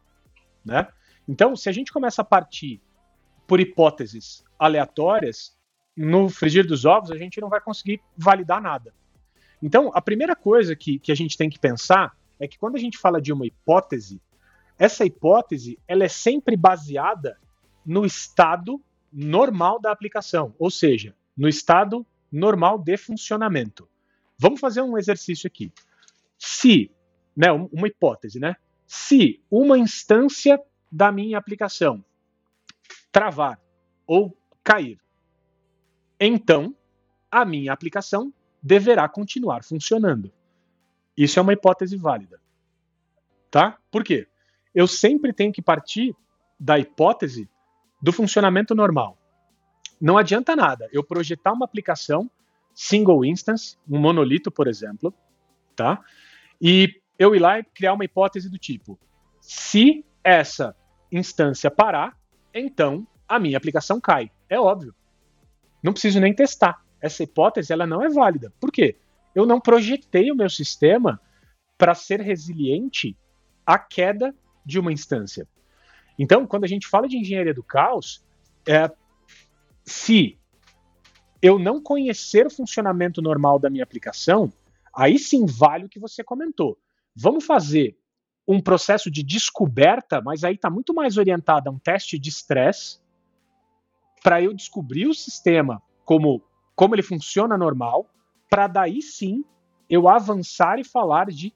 Né? 0.64 0.88
Então, 1.28 1.56
se 1.56 1.70
a 1.70 1.72
gente 1.72 1.92
começa 1.92 2.22
a 2.22 2.26
partir 2.26 2.82
por 3.48 3.60
hipóteses 3.60 4.44
aleatórias, 4.58 5.58
no 5.96 6.30
frigir 6.30 6.66
dos 6.66 6.86
ovos 6.86 7.12
a 7.12 7.18
gente 7.18 7.42
não 7.42 7.50
vai 7.50 7.60
conseguir 7.60 8.02
validar 8.16 8.62
nada. 8.62 8.94
Então, 9.62 9.92
a 9.94 10.02
primeira 10.02 10.36
coisa 10.36 10.76
que, 10.76 11.00
que 11.00 11.12
a 11.12 11.16
gente 11.16 11.38
tem 11.38 11.50
que 11.50 11.60
pensar 11.60 12.16
é 12.40 12.48
que 12.48 12.58
quando 12.58 12.76
a 12.76 12.80
gente 12.80 12.98
fala 12.98 13.22
de 13.22 13.34
uma 13.34 13.46
hipótese, 13.46 14.22
essa 14.78 15.06
hipótese 15.06 15.78
ela 15.88 16.04
é 16.04 16.08
sempre 16.08 16.56
baseada 16.56 17.38
no 17.86 18.06
estado 18.06 18.82
normal 19.12 19.80
da 19.80 19.92
aplicação, 19.92 20.56
ou 20.58 20.70
seja, 20.70 21.16
no 21.36 21.48
estado 21.48 22.06
normal 22.32 22.78
de 22.78 22.96
funcionamento. 22.96 23.90
Vamos 24.38 24.60
fazer 24.60 24.82
um 24.82 24.98
exercício 24.98 25.48
aqui. 25.48 25.72
Se, 26.38 26.92
né, 27.40 27.50
uma 27.54 27.88
hipótese, 27.88 28.38
né? 28.38 28.58
Se 28.86 29.42
uma 29.50 29.78
instância 29.78 30.62
da 30.92 31.10
minha 31.10 31.38
aplicação 31.38 32.04
travar 33.14 33.58
ou 34.06 34.38
cair. 34.62 35.00
Então, 36.20 36.76
a 37.32 37.46
minha 37.46 37.72
aplicação 37.72 38.34
deverá 38.62 39.08
continuar 39.08 39.64
funcionando. 39.64 40.34
Isso 41.16 41.40
é 41.40 41.42
uma 41.42 41.54
hipótese 41.54 41.96
válida. 41.96 42.42
Tá? 43.50 43.78
Por 43.90 44.04
quê? 44.04 44.28
Eu 44.76 44.86
sempre 44.86 45.32
tenho 45.32 45.54
que 45.54 45.62
partir 45.62 46.14
da 46.60 46.78
hipótese 46.78 47.50
do 48.02 48.12
funcionamento 48.12 48.76
normal. 48.76 49.18
Não 50.02 50.18
adianta 50.18 50.58
nada 50.58 50.90
eu 50.92 51.06
projetar 51.06 51.54
uma 51.54 51.64
aplicação 51.64 52.30
single 52.76 53.24
instance, 53.24 53.78
um 53.90 53.98
monolito, 53.98 54.52
por 54.52 54.68
exemplo, 54.68 55.14
tá? 55.74 56.04
E 56.62 57.00
eu 57.20 57.36
ir 57.36 57.40
lá 57.40 57.60
e 57.60 57.64
criar 57.64 57.94
uma 57.94 58.06
hipótese 58.06 58.50
do 58.50 58.58
tipo: 58.58 58.98
se 59.42 60.06
essa 60.24 60.76
instância 61.12 61.70
parar, 61.70 62.18
então 62.54 63.06
a 63.28 63.38
minha 63.38 63.58
aplicação 63.58 64.00
cai. 64.00 64.32
É 64.50 64.60
óbvio. 64.60 64.96
Não 65.84 65.92
preciso 65.92 66.20
nem 66.20 66.34
testar. 66.34 66.84
Essa 67.02 67.24
hipótese 67.24 67.72
ela 67.72 67.86
não 67.86 68.02
é 68.02 68.10
válida. 68.10 68.52
Por 68.60 68.72
quê? 68.72 68.98
Eu 69.36 69.46
não 69.46 69.60
projetei 69.60 70.32
o 70.32 70.36
meu 70.36 70.50
sistema 70.50 71.22
para 71.78 71.94
ser 71.94 72.20
resiliente 72.20 73.16
à 73.66 73.78
queda 73.78 74.36
de 74.66 74.80
uma 74.80 74.92
instância. 74.92 75.48
Então, 76.18 76.46
quando 76.46 76.66
a 76.66 76.68
gente 76.68 76.88
fala 76.88 77.08
de 77.08 77.18
engenharia 77.18 77.54
do 77.54 77.64
caos, 77.64 78.26
é, 78.68 78.92
se 79.86 80.38
eu 81.42 81.58
não 81.58 81.82
conhecer 81.82 82.46
o 82.46 82.52
funcionamento 82.52 83.22
normal 83.22 83.58
da 83.58 83.70
minha 83.70 83.84
aplicação, 83.84 84.52
aí 84.94 85.18
sim 85.18 85.46
vale 85.46 85.86
o 85.86 85.90
que 85.90 86.00
você 86.00 86.24
comentou. 86.24 86.78
Vamos 87.22 87.46
fazer 87.46 87.98
um 88.48 88.62
processo 88.62 89.12
de 89.12 89.22
descoberta, 89.24 90.22
mas 90.22 90.46
aí 90.46 90.56
está 90.56 90.70
muito 90.70 90.94
mais 90.94 91.18
orientado 91.18 91.70
a 91.70 91.72
um 91.72 91.78
teste 91.78 92.18
de 92.18 92.30
estresse 92.30 93.02
para 94.24 94.42
eu 94.42 94.54
descobrir 94.54 95.06
o 95.06 95.14
sistema 95.14 95.82
como, 96.06 96.42
como 96.74 96.96
ele 96.96 97.04
funciona 97.04 97.58
normal, 97.58 98.10
para 98.50 98.68
daí 98.68 99.02
sim 99.02 99.44
eu 99.90 100.08
avançar 100.08 100.80
e 100.80 100.84
falar 100.86 101.26
de 101.26 101.54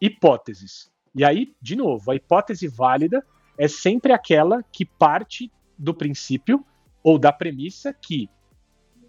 hipóteses. 0.00 0.92
E 1.12 1.24
aí, 1.24 1.52
de 1.60 1.74
novo, 1.74 2.12
a 2.12 2.14
hipótese 2.14 2.68
válida 2.68 3.26
é 3.58 3.66
sempre 3.66 4.12
aquela 4.12 4.62
que 4.62 4.84
parte 4.84 5.50
do 5.76 5.92
princípio 5.92 6.64
ou 7.02 7.18
da 7.18 7.32
premissa 7.32 7.92
que 7.92 8.30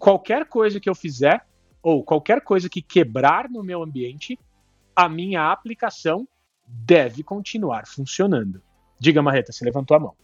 qualquer 0.00 0.46
coisa 0.46 0.80
que 0.80 0.90
eu 0.90 0.96
fizer 0.96 1.46
ou 1.80 2.02
qualquer 2.02 2.40
coisa 2.40 2.68
que 2.68 2.82
quebrar 2.82 3.48
no 3.48 3.62
meu 3.62 3.84
ambiente, 3.84 4.36
a 4.96 5.08
minha 5.08 5.52
aplicação 5.52 6.26
deve 6.66 7.22
continuar 7.22 7.86
funcionando. 7.86 8.62
Diga, 8.98 9.22
Marreta, 9.22 9.52
você 9.52 9.64
levantou 9.64 9.96
a 9.96 10.00
mão. 10.00 10.16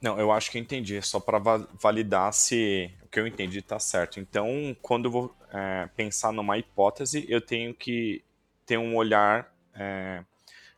Não, 0.00 0.18
eu 0.18 0.30
acho 0.30 0.50
que 0.50 0.58
eu 0.58 0.62
entendi, 0.62 0.96
é 0.96 1.00
só 1.00 1.18
para 1.18 1.38
validar 1.80 2.32
se 2.32 2.90
o 3.02 3.08
que 3.08 3.18
eu 3.18 3.26
entendi 3.26 3.58
está 3.58 3.78
certo. 3.78 4.20
Então, 4.20 4.76
quando 4.80 5.06
eu 5.06 5.10
vou 5.10 5.36
é, 5.50 5.88
pensar 5.96 6.32
numa 6.32 6.58
hipótese, 6.58 7.26
eu 7.28 7.40
tenho 7.40 7.74
que 7.74 8.22
ter 8.66 8.78
um 8.78 8.96
olhar 8.96 9.52
é, 9.74 10.22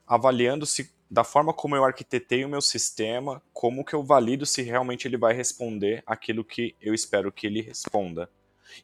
avaliando 0.07 0.65
se 0.65 0.95
da 1.11 1.23
forma 1.23 1.53
como 1.53 1.77
eu 1.77 1.85
arquitetei 1.85 2.45
o 2.45 2.49
meu 2.49 2.61
sistema, 2.61 3.41
como 3.53 3.85
que 3.85 3.95
eu 3.95 4.03
valido 4.03 4.45
se 4.45 4.63
realmente 4.63 5.07
ele 5.07 5.17
vai 5.17 5.33
responder 5.33 6.03
aquilo 6.05 6.45
que 6.45 6.75
eu 6.81 6.93
espero 6.95 7.31
que 7.31 7.47
ele 7.47 7.61
responda. 7.61 8.29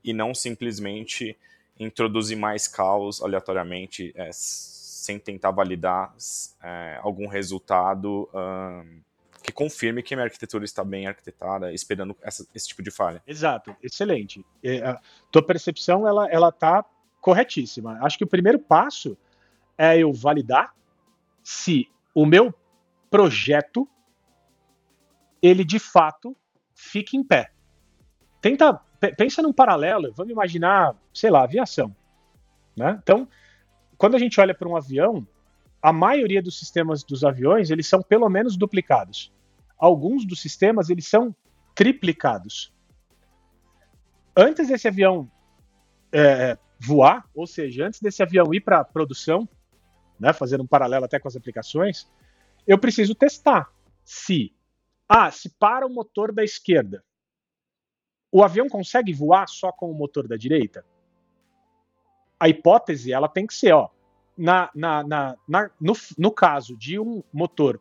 E 0.04 0.12
não 0.12 0.34
simplesmente 0.34 1.36
introduzir 1.78 2.36
mais 2.36 2.68
caos 2.68 3.22
aleatoriamente, 3.22 4.12
é, 4.14 4.30
sem 4.32 5.18
tentar 5.18 5.50
validar 5.50 6.14
é, 6.62 6.98
algum 7.02 7.26
resultado 7.26 8.28
um, 8.32 9.00
que 9.42 9.52
confirme 9.52 10.02
que 10.02 10.14
a 10.14 10.16
minha 10.16 10.26
arquitetura 10.26 10.64
está 10.64 10.84
bem 10.84 11.06
arquitetada, 11.06 11.72
esperando 11.72 12.16
essa, 12.22 12.46
esse 12.54 12.68
tipo 12.68 12.82
de 12.82 12.90
falha. 12.90 13.22
Exato, 13.26 13.74
excelente. 13.82 14.44
É, 14.62 14.78
a 14.78 15.00
tua 15.30 15.44
percepção 15.44 16.06
ela 16.06 16.28
ela 16.30 16.48
está 16.50 16.84
corretíssima. 17.20 17.98
Acho 18.02 18.18
que 18.18 18.24
o 18.24 18.28
primeiro 18.28 18.58
passo 18.58 19.16
é 19.76 19.98
eu 19.98 20.12
validar 20.12 20.74
se 21.42 21.88
o 22.14 22.24
meu 22.24 22.54
projeto 23.10 23.88
ele 25.42 25.64
de 25.64 25.78
fato 25.78 26.36
fica 26.74 27.16
em 27.16 27.24
pé. 27.24 27.52
Tenta 28.42 28.78
pensa 29.16 29.40
num 29.40 29.52
paralelo, 29.52 30.12
vamos 30.14 30.32
imaginar, 30.32 30.94
sei 31.12 31.30
lá, 31.30 31.42
aviação, 31.42 31.94
né? 32.76 32.99
Então, 33.02 33.26
quando 33.96 34.14
a 34.14 34.18
gente 34.18 34.40
olha 34.40 34.54
para 34.54 34.68
um 34.68 34.76
avião, 34.76 35.26
a 35.80 35.92
maioria 35.92 36.42
dos 36.42 36.58
sistemas 36.58 37.02
dos 37.02 37.25
aviões 37.25 37.70
eles 37.70 37.87
são 37.87 38.02
pelo 38.02 38.28
menos 38.28 38.56
duplicados. 38.56 39.32
Alguns 39.78 40.25
dos 40.25 40.40
sistemas 40.40 40.90
eles 40.90 41.06
são 41.06 41.34
triplicados. 41.75 42.72
Antes 44.37 44.68
desse 44.68 44.87
avião 44.87 45.30
é, 46.12 46.56
voar, 46.78 47.28
ou 47.34 47.46
seja, 47.46 47.87
antes 47.87 48.00
desse 48.00 48.22
avião 48.22 48.52
ir 48.52 48.61
para 48.61 48.84
produção, 48.84 49.49
né, 50.18 50.32
fazendo 50.32 50.62
um 50.62 50.66
paralelo 50.66 51.04
até 51.04 51.18
com 51.18 51.28
as 51.28 51.37
aplicações, 51.37 52.08
eu 52.66 52.78
preciso 52.78 53.14
testar 53.14 53.72
se, 54.04 54.54
ah, 55.08 55.30
se 55.30 55.49
para 55.49 55.87
o 55.87 55.90
motor 55.90 56.32
da 56.32 56.44
esquerda, 56.44 57.02
o 58.32 58.42
avião 58.42 58.68
consegue 58.68 59.12
voar 59.12 59.46
só 59.48 59.70
com 59.70 59.90
o 59.90 59.94
motor 59.94 60.26
da 60.26 60.36
direita? 60.36 60.84
a 62.42 62.48
hipótese 62.48 63.12
ela 63.12 63.28
tem 63.28 63.46
que 63.46 63.54
ser, 63.54 63.72
ó, 63.72 63.88
na, 64.36 64.68
na, 64.74 65.04
na, 65.04 65.36
na 65.46 65.70
no, 65.80 65.92
no 66.18 66.32
caso 66.32 66.76
de 66.76 66.98
um 66.98 67.22
motor 67.32 67.80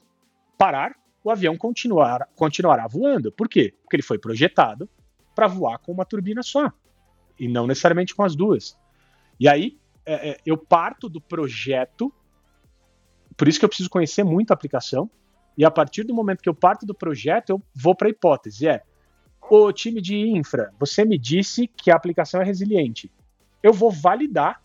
parar, 0.55 0.95
o 1.23 1.31
avião 1.31 1.57
continuar, 1.57 2.29
continuará 2.35 2.85
voando. 2.87 3.31
Por 3.31 3.49
quê? 3.49 3.73
Porque 3.81 3.95
ele 3.95 4.03
foi 4.03 4.19
projetado 4.19 4.87
para 5.33 5.47
voar 5.47 5.79
com 5.79 5.91
uma 5.91 6.05
turbina 6.05 6.43
só, 6.43 6.71
e 7.39 7.47
não 7.47 7.65
necessariamente 7.65 8.13
com 8.13 8.21
as 8.21 8.35
duas. 8.35 8.77
E 9.39 9.49
aí 9.49 9.79
é, 10.05 10.29
é, 10.29 10.37
eu 10.45 10.55
parto 10.55 11.09
do 11.09 11.19
projeto, 11.19 12.13
por 13.35 13.47
isso 13.47 13.57
que 13.57 13.65
eu 13.65 13.69
preciso 13.69 13.89
conhecer 13.89 14.23
muito 14.23 14.51
a 14.51 14.53
aplicação, 14.53 15.09
e 15.57 15.65
a 15.65 15.71
partir 15.71 16.03
do 16.03 16.13
momento 16.13 16.43
que 16.43 16.49
eu 16.49 16.53
parto 16.53 16.85
do 16.85 16.93
projeto, 16.93 17.49
eu 17.49 17.63
vou 17.73 17.95
para 17.95 18.07
a 18.07 18.11
hipótese. 18.11 18.67
É, 18.67 18.83
o 19.53 19.73
time 19.73 19.99
de 19.99 20.17
infra, 20.17 20.73
você 20.79 21.03
me 21.03 21.17
disse 21.17 21.67
que 21.67 21.91
a 21.91 21.95
aplicação 21.95 22.41
é 22.41 22.45
resiliente. 22.45 23.11
Eu 23.61 23.73
vou 23.73 23.91
validar 23.91 24.63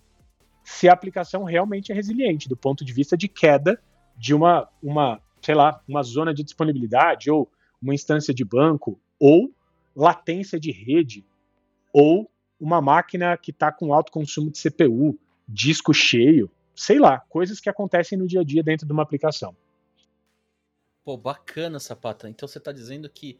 se 0.63 0.89
a 0.89 0.93
aplicação 0.93 1.43
realmente 1.43 1.91
é 1.91 1.95
resiliente, 1.95 2.49
do 2.49 2.57
ponto 2.57 2.85
de 2.85 2.93
vista 2.93 3.17
de 3.17 3.27
queda 3.27 3.83
de 4.17 4.33
uma, 4.33 4.69
uma 4.81 5.21
sei 5.43 5.57
lá, 5.57 5.83
uma 5.89 6.05
zona 6.05 6.33
de 6.33 6.45
disponibilidade, 6.45 7.29
ou 7.31 7.51
uma 7.83 7.95
instância 7.95 8.33
de 8.33 8.45
banco, 8.45 8.97
ou 9.19 9.53
latência 9.95 10.59
de 10.59 10.71
rede, 10.71 11.25
ou 11.93 12.31
uma 12.61 12.81
máquina 12.81 13.37
que 13.37 13.51
está 13.51 13.73
com 13.73 13.93
alto 13.93 14.13
consumo 14.13 14.53
de 14.53 14.61
CPU, 14.61 15.19
disco 15.49 15.93
cheio, 15.93 16.49
sei 16.77 17.01
lá, 17.01 17.19
coisas 17.29 17.59
que 17.59 17.69
acontecem 17.69 18.17
no 18.17 18.27
dia 18.27 18.41
a 18.41 18.45
dia 18.45 18.63
dentro 18.63 18.87
de 18.87 18.93
uma 18.93 19.03
aplicação. 19.03 19.57
Pô, 21.05 21.17
bacana, 21.17 21.81
Sapata. 21.81 22.29
Então 22.29 22.49
você 22.49 22.59
está 22.59 22.71
dizendo 22.71 23.09
que 23.09 23.39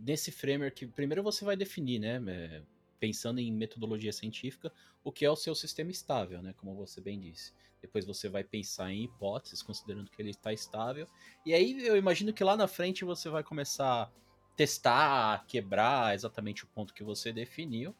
nesse 0.00 0.30
framework, 0.30 0.86
primeiro 0.88 1.22
você 1.22 1.44
vai 1.44 1.56
definir, 1.56 1.98
né, 1.98 2.22
é, 2.28 2.62
pensando 2.98 3.40
em 3.40 3.52
metodologia 3.52 4.12
científica, 4.12 4.72
o 5.04 5.12
que 5.12 5.24
é 5.24 5.30
o 5.30 5.36
seu 5.36 5.54
sistema 5.54 5.90
estável, 5.90 6.42
né, 6.42 6.54
como 6.56 6.74
você 6.74 7.00
bem 7.00 7.18
disse. 7.18 7.52
Depois 7.80 8.04
você 8.04 8.28
vai 8.28 8.42
pensar 8.42 8.90
em 8.90 9.04
hipóteses, 9.04 9.62
considerando 9.62 10.10
que 10.10 10.20
ele 10.20 10.30
está 10.30 10.52
estável. 10.52 11.06
E 11.44 11.54
aí 11.54 11.86
eu 11.86 11.96
imagino 11.96 12.32
que 12.32 12.42
lá 12.42 12.56
na 12.56 12.66
frente 12.66 13.04
você 13.04 13.28
vai 13.28 13.44
começar 13.44 14.02
a 14.02 14.10
testar, 14.56 15.44
quebrar 15.46 16.14
exatamente 16.14 16.64
o 16.64 16.68
ponto 16.68 16.94
que 16.94 17.04
você 17.04 17.32
definiu. 17.32 17.94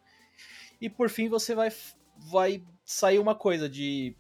E 0.81 0.89
por 0.91 1.09
fim 1.09 1.29
você 1.29 1.55
vai, 1.55 1.71
vai 2.17 2.65
sair 2.85 3.19
uma 3.19 3.35
coisa 3.35 3.69
de 3.69 4.17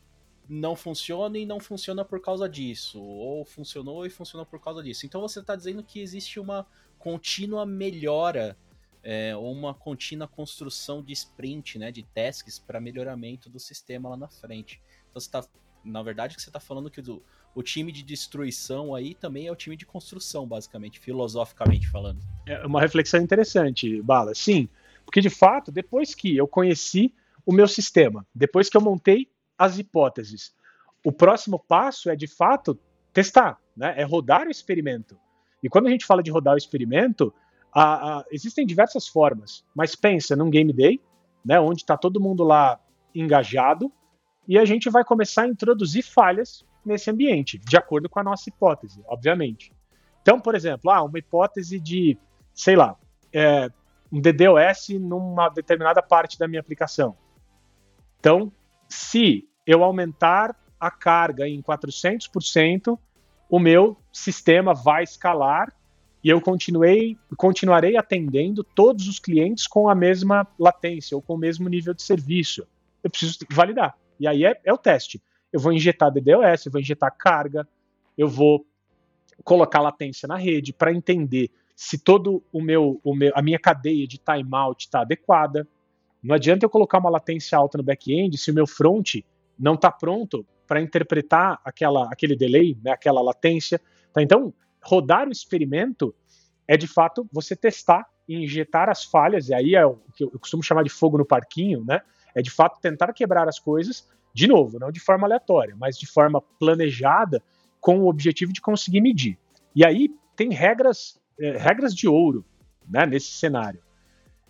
não 0.49 0.77
funciona 0.77 1.37
e 1.39 1.45
não 1.45 1.59
funciona 1.59 2.05
por 2.05 2.21
causa 2.21 2.49
disso, 2.49 3.03
ou 3.03 3.45
funcionou 3.45 4.07
e 4.07 4.11
funcionou 4.11 4.47
por 4.47 4.61
causa 4.61 4.83
disso. 4.83 5.05
Então 5.05 5.21
você 5.21 5.41
está 5.41 5.57
dizendo 5.57 5.83
que 5.83 6.01
existe 6.01 6.39
uma 6.39 6.67
contínua 6.99 7.65
melhora 7.67 8.57
é, 9.03 9.37
uma 9.37 9.73
contínua 9.73 10.27
construção 10.27 11.03
de 11.03 11.13
sprint, 11.13 11.79
né, 11.79 11.93
de 11.93 12.03
tasks 12.03 12.59
para 12.59 12.81
melhoramento 12.81 13.49
do 13.49 13.61
sistema 13.61 14.09
lá 14.09 14.17
na 14.17 14.29
frente. 14.29 14.81
Então 15.11 15.21
você 15.21 15.29
está, 15.29 15.45
na 15.85 16.03
verdade, 16.03 16.35
que 16.35 16.43
você 16.43 16.49
está 16.49 16.59
falando 16.59 16.91
que 16.91 17.01
do, 17.01 17.23
o 17.55 17.63
time 17.63 17.93
de 17.93 18.03
destruição 18.03 18.95
aí 18.95 19.15
também 19.15 19.47
é 19.47 19.53
o 19.53 19.57
time 19.57 19.77
de 19.77 19.87
construção, 19.87 20.47
basicamente, 20.47 20.99
filosoficamente 20.99 21.89
falando. 21.89 22.21
É 22.45 22.67
uma 22.67 22.81
reflexão 22.81 23.21
interessante, 23.21 24.03
Bala. 24.03 24.35
Sim, 24.35 24.69
porque 25.05 25.21
de 25.21 25.31
fato, 25.31 25.71
depois 25.71 26.13
que 26.13 26.37
eu 26.37 26.49
conheci 26.49 27.15
o 27.47 27.53
meu 27.53 27.69
sistema, 27.69 28.27
depois 28.35 28.69
que 28.69 28.77
eu 28.77 28.81
montei 28.81 29.31
as 29.57 29.79
hipóteses, 29.79 30.53
o 31.05 31.13
próximo 31.13 31.59
passo 31.59 32.11
é 32.11 32.17
de 32.17 32.27
fato 32.27 32.77
testar, 33.13 33.59
né? 33.77 33.95
É 33.97 34.03
rodar 34.03 34.49
o 34.49 34.51
experimento. 34.51 35.17
E 35.67 35.69
quando 35.69 35.89
a 35.89 35.91
gente 35.91 36.07
fala 36.07 36.23
de 36.23 36.31
rodar 36.31 36.55
o 36.55 36.57
experimento, 36.57 37.35
a, 37.73 38.19
a, 38.19 38.25
existem 38.31 38.65
diversas 38.65 39.09
formas. 39.09 39.65
Mas 39.75 39.97
pensa 39.97 40.37
num 40.37 40.49
game 40.49 40.73
day, 40.73 41.01
né? 41.45 41.59
Onde 41.59 41.83
está 41.83 41.97
todo 41.97 42.21
mundo 42.21 42.45
lá 42.45 42.79
engajado 43.13 43.91
e 44.47 44.57
a 44.57 44.65
gente 44.65 44.89
vai 44.89 45.05
começar 45.05 45.43
a 45.43 45.49
introduzir 45.49 46.05
falhas 46.05 46.65
nesse 46.85 47.11
ambiente, 47.11 47.59
de 47.59 47.77
acordo 47.77 48.09
com 48.09 48.21
a 48.21 48.23
nossa 48.23 48.49
hipótese, 48.49 49.03
obviamente. 49.09 49.73
Então, 50.23 50.41
por 50.41 50.55
exemplo, 50.55 50.89
ah, 50.89 51.03
uma 51.03 51.19
hipótese 51.19 51.81
de, 51.81 52.17
sei 52.55 52.77
lá, 52.77 52.97
é, 53.33 53.69
um 54.13 54.21
DDoS 54.21 54.91
numa 55.01 55.49
determinada 55.49 56.01
parte 56.01 56.39
da 56.39 56.47
minha 56.47 56.61
aplicação. 56.61 57.17
Então, 58.21 58.53
se 58.89 59.49
eu 59.67 59.83
aumentar 59.83 60.55
a 60.79 60.93
carga 60.93 61.49
em 61.49 61.61
400%, 61.61 62.97
o 63.49 63.59
meu 63.59 63.97
sistema 64.13 64.75
vai 64.75 65.05
escalar 65.05 65.73
e 66.23 66.29
eu 66.29 66.41
continuei, 66.41 67.17
continuarei 67.37 67.97
atendendo 67.97 68.65
todos 68.65 69.07
os 69.07 69.19
clientes 69.19 69.67
com 69.67 69.89
a 69.89 69.95
mesma 69.95 70.47
latência 70.59 71.17
ou 71.17 71.23
com 71.23 71.35
o 71.35 71.39
mesmo 71.39 71.69
nível 71.69 71.95
de 71.95 72.03
serviço. 72.03 72.67
Eu 73.03 73.11
preciso 73.11 73.39
validar. 73.53 73.97
E 74.19 74.27
aí 74.27 74.45
é, 74.45 74.61
é 74.65 74.73
o 74.73 74.79
teste. 74.79 75.23
Eu 75.53 75.61
vou 75.61 75.73
injetar 75.73 76.11
DDoS, 76.11 76.67
eu 76.67 76.73
vou 76.73 76.81
injetar 76.81 77.15
carga, 77.17 77.69
eu 78.19 78.29
vou 78.29 78.67
colocar 79.45 79.81
latência 79.81 80.27
na 80.27 80.37
rede 80.37 80.73
para 80.73 80.93
entender 80.93 81.51
se 81.77 81.99
todo 81.99 82.43
o 82.53 82.61
meu, 82.61 83.01
o 83.05 83.15
meu, 83.15 83.31
a 83.35 83.43
minha 83.43 83.59
cadeia 83.59 84.07
de 84.07 84.19
timeout 84.19 84.87
está 84.87 85.03
adequada. 85.03 85.69
Não 86.23 86.35
adianta 86.35 86.65
eu 86.65 86.71
colocar 86.71 86.99
uma 86.99 87.11
latência 87.11 87.57
alta 87.57 87.79
no 87.79 87.85
back-end 87.85 88.37
se 88.39 88.51
o 88.51 88.55
meu 88.55 88.67
front 88.67 89.17
não 89.59 89.75
está 89.75 89.93
pronto 89.93 90.45
para 90.67 90.81
interpretar 90.81 91.61
aquela, 91.65 92.09
aquele 92.13 92.37
delay, 92.37 92.77
né, 92.83 92.93
aquela 92.93 93.21
latência. 93.21 93.81
Tá? 94.13 94.23
Então, 94.23 94.53
rodar 94.83 95.29
o 95.29 95.33
experimento 95.33 96.15
é 96.67 96.77
de 96.77 96.87
fato 96.87 97.29
você 97.33 97.55
testar 97.55 98.07
e 98.29 98.35
injetar 98.43 98.89
as 98.89 99.05
falhas, 99.05 99.49
e 99.49 99.55
aí 99.55 99.75
é 99.75 99.87
o 99.87 99.99
que 100.15 100.25
eu 100.25 100.39
costumo 100.39 100.63
chamar 100.63 100.83
de 100.83 100.91
fogo 100.91 101.17
no 101.17 101.25
parquinho, 101.25 101.85
né? 101.85 102.01
É 102.35 102.43
de 102.43 102.51
fato 102.51 102.81
tentar 102.81 103.13
quebrar 103.13 103.49
as 103.49 103.59
coisas, 103.59 104.09
de 104.35 104.49
novo, 104.49 104.81
não 104.81 104.91
de 104.91 104.99
forma 104.99 105.27
aleatória, 105.27 105.77
mas 105.79 105.97
de 105.97 106.07
forma 106.07 106.43
planejada, 106.59 107.41
com 107.81 108.01
o 108.01 108.09
objetivo 108.09 108.53
de 108.53 108.61
conseguir 108.61 109.01
medir. 109.01 109.39
E 109.75 109.87
aí 109.87 110.11
tem 110.35 110.51
regras 110.51 111.21
é, 111.39 111.57
regras 111.57 111.95
de 111.95 112.09
ouro 112.09 112.45
né, 112.89 113.07
nesse 113.07 113.31
cenário. 113.31 113.81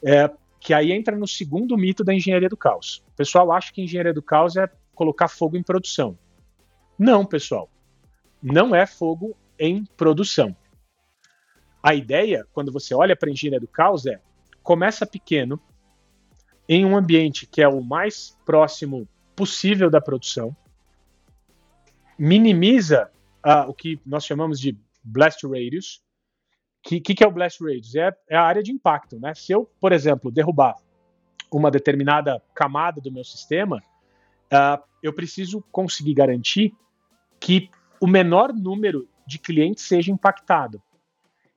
É, 0.02 0.30
que 0.60 0.72
aí 0.72 0.92
entra 0.92 1.16
no 1.16 1.26
segundo 1.26 1.76
mito 1.76 2.02
da 2.02 2.14
engenharia 2.14 2.48
do 2.48 2.56
caos. 2.56 3.04
O 3.08 3.16
pessoal 3.16 3.52
acha 3.52 3.72
que 3.72 3.82
engenharia 3.82 4.12
do 4.12 4.22
caos 4.22 4.56
é 4.56 4.68
colocar 4.96 5.28
fogo 5.28 5.56
em 5.56 5.62
produção. 5.62 6.18
Não, 6.98 7.24
pessoal. 7.24 7.70
Não 8.42 8.74
é 8.74 8.86
fogo 8.86 9.36
em 9.58 9.84
produção. 9.96 10.56
A 11.82 11.94
ideia, 11.94 12.44
quando 12.52 12.72
você 12.72 12.94
olha 12.94 13.14
para 13.14 13.28
a 13.28 13.32
engenharia 13.32 13.60
do 13.60 13.68
caos, 13.68 14.06
é 14.06 14.20
começa 14.62 15.06
pequeno, 15.06 15.60
em 16.68 16.84
um 16.84 16.96
ambiente 16.96 17.46
que 17.46 17.62
é 17.62 17.68
o 17.68 17.80
mais 17.80 18.36
próximo 18.44 19.08
possível 19.36 19.88
da 19.88 20.00
produção, 20.00 20.56
minimiza 22.18 23.08
uh, 23.44 23.70
o 23.70 23.74
que 23.74 24.00
nós 24.04 24.24
chamamos 24.24 24.58
de 24.58 24.76
blast 25.04 25.46
radius, 25.46 26.02
que, 26.82 27.00
que, 27.00 27.14
que 27.14 27.22
é 27.22 27.26
o 27.28 27.30
blast 27.30 27.62
radius? 27.62 27.94
É, 27.94 28.16
é, 28.28 28.36
a 28.36 28.42
área 28.42 28.62
de 28.62 28.72
impacto, 28.72 29.20
né? 29.20 29.34
Se 29.34 29.52
eu, 29.52 29.70
por 29.80 29.92
exemplo, 29.92 30.32
derrubar 30.32 30.74
uma 31.52 31.70
determinada 31.70 32.42
camada 32.54 33.00
do 33.00 33.12
meu 33.12 33.22
sistema, 33.22 33.80
uh, 34.52 34.82
eu 35.02 35.12
preciso 35.12 35.62
conseguir 35.70 36.14
garantir 36.14 36.74
que 37.40 37.70
o 38.00 38.06
menor 38.06 38.52
número 38.52 39.08
de 39.26 39.38
clientes 39.38 39.84
seja 39.84 40.10
impactado. 40.10 40.82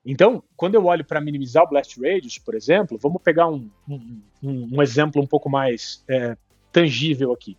Então, 0.06 0.43
quando 0.56 0.75
eu 0.75 0.86
olho 0.86 1.06
para 1.06 1.21
minimizar 1.21 1.63
o 1.63 1.69
blast 1.69 1.99
radius, 2.02 2.38
por 2.38 2.56
exemplo, 2.56 2.97
vamos 2.97 3.21
pegar 3.21 3.47
um, 3.47 3.69
um, 3.88 4.21
um, 4.41 4.82
exemplo 4.82 5.21
um 5.21 5.28
pouco 5.28 5.49
mais 5.49 6.04
é, 6.08 6.38
tangível 6.71 7.32
aqui. 7.32 7.58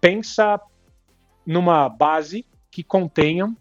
Pensa 0.00 0.60
numa 1.44 1.88
base 1.88 2.46
que 2.70 2.82
contenha 2.82 3.54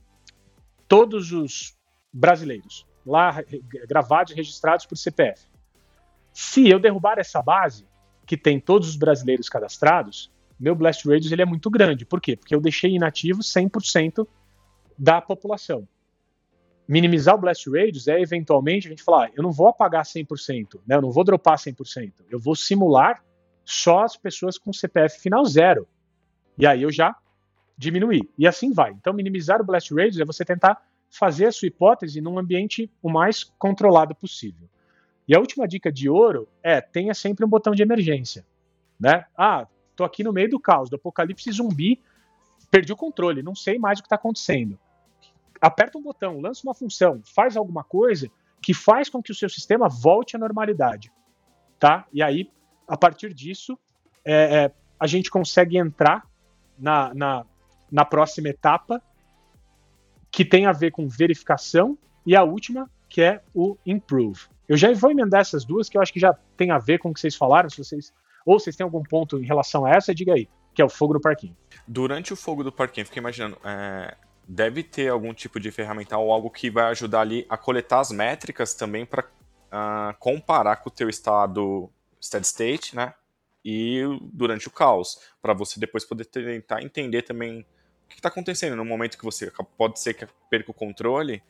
todos 0.87 1.31
os 1.31 1.75
brasileiros, 2.13 2.85
lá 3.05 3.43
gravados 3.87 4.31
e 4.31 4.35
registrados 4.35 4.85
por 4.85 4.97
CPF. 4.97 5.47
Se 6.33 6.69
eu 6.69 6.79
derrubar 6.79 7.17
essa 7.17 7.41
base, 7.41 7.85
que 8.25 8.37
tem 8.37 8.59
todos 8.59 8.89
os 8.89 8.95
brasileiros 8.95 9.49
cadastrados, 9.49 10.31
meu 10.59 10.75
blast 10.75 11.07
radius 11.07 11.31
ele 11.31 11.41
é 11.41 11.45
muito 11.45 11.69
grande. 11.69 12.05
Por 12.05 12.21
quê? 12.21 12.35
Porque 12.35 12.55
eu 12.55 12.61
deixei 12.61 12.91
inativo 12.95 13.41
100% 13.41 14.27
da 14.97 15.21
população. 15.21 15.87
Minimizar 16.87 17.35
o 17.35 17.37
blast 17.39 17.69
radius 17.69 18.07
é 18.07 18.21
eventualmente 18.21 18.87
a 18.87 18.89
gente 18.89 19.03
falar, 19.03 19.25
ah, 19.25 19.31
eu 19.35 19.43
não 19.43 19.51
vou 19.51 19.67
apagar 19.67 20.03
100%, 20.03 20.81
né? 20.87 20.95
eu 20.95 21.01
não 21.01 21.11
vou 21.11 21.23
dropar 21.23 21.57
100%, 21.57 22.13
eu 22.29 22.39
vou 22.39 22.55
simular 22.55 23.23
só 23.63 24.03
as 24.03 24.15
pessoas 24.15 24.57
com 24.57 24.71
CPF 24.71 25.19
final 25.19 25.43
zero. 25.45 25.87
E 26.57 26.67
aí 26.67 26.83
eu 26.83 26.91
já 26.91 27.15
diminuí. 27.77 28.21
E 28.37 28.47
assim 28.47 28.71
vai. 28.71 28.91
Então, 28.91 29.13
minimizar 29.13 29.59
o 29.59 29.65
blast 29.65 29.93
radius 29.93 30.19
é 30.19 30.25
você 30.25 30.45
tentar 30.45 30.81
fazer 31.09 31.47
a 31.47 31.51
sua 31.51 31.67
hipótese 31.67 32.21
num 32.21 32.37
ambiente 32.37 32.91
o 33.01 33.09
mais 33.09 33.43
controlado 33.43 34.13
possível. 34.13 34.69
E 35.27 35.35
a 35.35 35.39
última 35.39 35.67
dica 35.67 35.91
de 35.91 36.07
ouro 36.07 36.47
é 36.61 36.79
tenha 36.79 37.13
sempre 37.13 37.43
um 37.43 37.49
botão 37.49 37.73
de 37.73 37.81
emergência, 37.81 38.45
né? 38.99 39.25
Ah, 39.35 39.67
tô 39.95 40.03
aqui 40.03 40.23
no 40.23 40.33
meio 40.33 40.49
do 40.49 40.59
caos, 40.59 40.89
do 40.89 40.95
apocalipse 40.95 41.51
zumbi, 41.51 42.01
perdi 42.69 42.91
o 42.91 42.97
controle, 42.97 43.41
não 43.41 43.55
sei 43.55 43.79
mais 43.79 43.99
o 43.99 44.01
que 44.01 44.07
está 44.07 44.15
acontecendo. 44.15 44.77
Aperta 45.61 45.97
um 45.97 46.01
botão, 46.01 46.39
lança 46.39 46.61
uma 46.63 46.73
função, 46.73 47.21
faz 47.23 47.55
alguma 47.55 47.83
coisa 47.83 48.29
que 48.61 48.73
faz 48.73 49.09
com 49.09 49.21
que 49.21 49.31
o 49.31 49.35
seu 49.35 49.49
sistema 49.49 49.87
volte 49.87 50.35
à 50.35 50.39
normalidade, 50.39 51.11
tá? 51.79 52.05
E 52.11 52.21
aí, 52.21 52.51
a 52.87 52.97
partir 52.97 53.33
disso, 53.33 53.77
é, 54.23 54.65
é, 54.65 54.71
a 54.99 55.07
gente 55.07 55.29
consegue 55.29 55.77
entrar 55.77 56.27
na, 56.77 57.13
na, 57.13 57.45
na 57.91 58.05
próxima 58.05 58.49
etapa, 58.49 59.01
que 60.31 60.43
tem 60.43 60.65
a 60.65 60.71
ver 60.71 60.91
com 60.91 61.07
verificação, 61.07 61.97
e 62.25 62.35
a 62.35 62.43
última, 62.43 62.89
que 63.07 63.21
é 63.21 63.41
o 63.53 63.77
improve. 63.85 64.47
Eu 64.67 64.75
já 64.75 64.91
vou 64.93 65.11
emendar 65.11 65.41
essas 65.41 65.63
duas, 65.63 65.87
que 65.87 65.97
eu 65.97 66.01
acho 66.01 66.11
que 66.11 66.19
já 66.19 66.33
tem 66.57 66.71
a 66.71 66.79
ver 66.79 66.97
com 66.97 67.09
o 67.09 67.13
que 67.13 67.19
vocês 67.19 67.35
falaram, 67.35 67.69
se 67.69 67.77
vocês 67.77 68.11
ou 68.45 68.59
vocês 68.59 68.75
têm 68.75 68.83
algum 68.83 69.03
ponto 69.03 69.39
em 69.39 69.45
relação 69.45 69.85
a 69.85 69.91
essa, 69.91 70.13
diga 70.13 70.33
aí, 70.33 70.47
que 70.73 70.81
é 70.81 70.85
o 70.85 70.89
fogo 70.89 71.13
do 71.13 71.19
parquinho. 71.19 71.55
Durante 71.87 72.31
o 72.31 72.35
fogo 72.35 72.63
do 72.63 72.71
parquinho, 72.71 73.05
fiquei 73.05 73.19
imaginando, 73.19 73.57
é, 73.63 74.15
deve 74.47 74.83
ter 74.83 75.09
algum 75.09 75.33
tipo 75.33 75.59
de 75.59 75.71
ferramental 75.71 76.23
ou 76.23 76.31
algo 76.31 76.49
que 76.49 76.69
vai 76.69 76.85
ajudar 76.85 77.21
ali 77.21 77.45
a 77.49 77.57
coletar 77.57 77.99
as 77.99 78.11
métricas 78.11 78.73
também 78.73 79.05
para 79.05 79.23
uh, 79.23 79.27
ah, 79.71 80.15
comparar 80.19 80.77
com 80.77 80.89
o 80.89 80.91
teu 80.91 81.09
estado 81.09 81.89
steady 82.21 82.45
state, 82.45 82.95
né? 82.95 83.13
E 83.63 84.01
durante 84.21 84.67
o 84.67 84.71
caos, 84.71 85.19
para 85.41 85.53
você 85.53 85.79
depois 85.79 86.05
poder 86.05 86.25
tentar 86.25 86.83
entender 86.83 87.23
também 87.23 87.61
o 87.61 88.07
que 88.07 88.15
está 88.15 88.29
acontecendo 88.29 88.75
no 88.75 88.85
momento 88.85 89.17
que 89.17 89.25
você 89.25 89.51
pode 89.75 89.99
ser 89.99 90.13
que 90.13 90.27
perca 90.49 90.69
o 90.69 90.73
controle, 90.73 91.41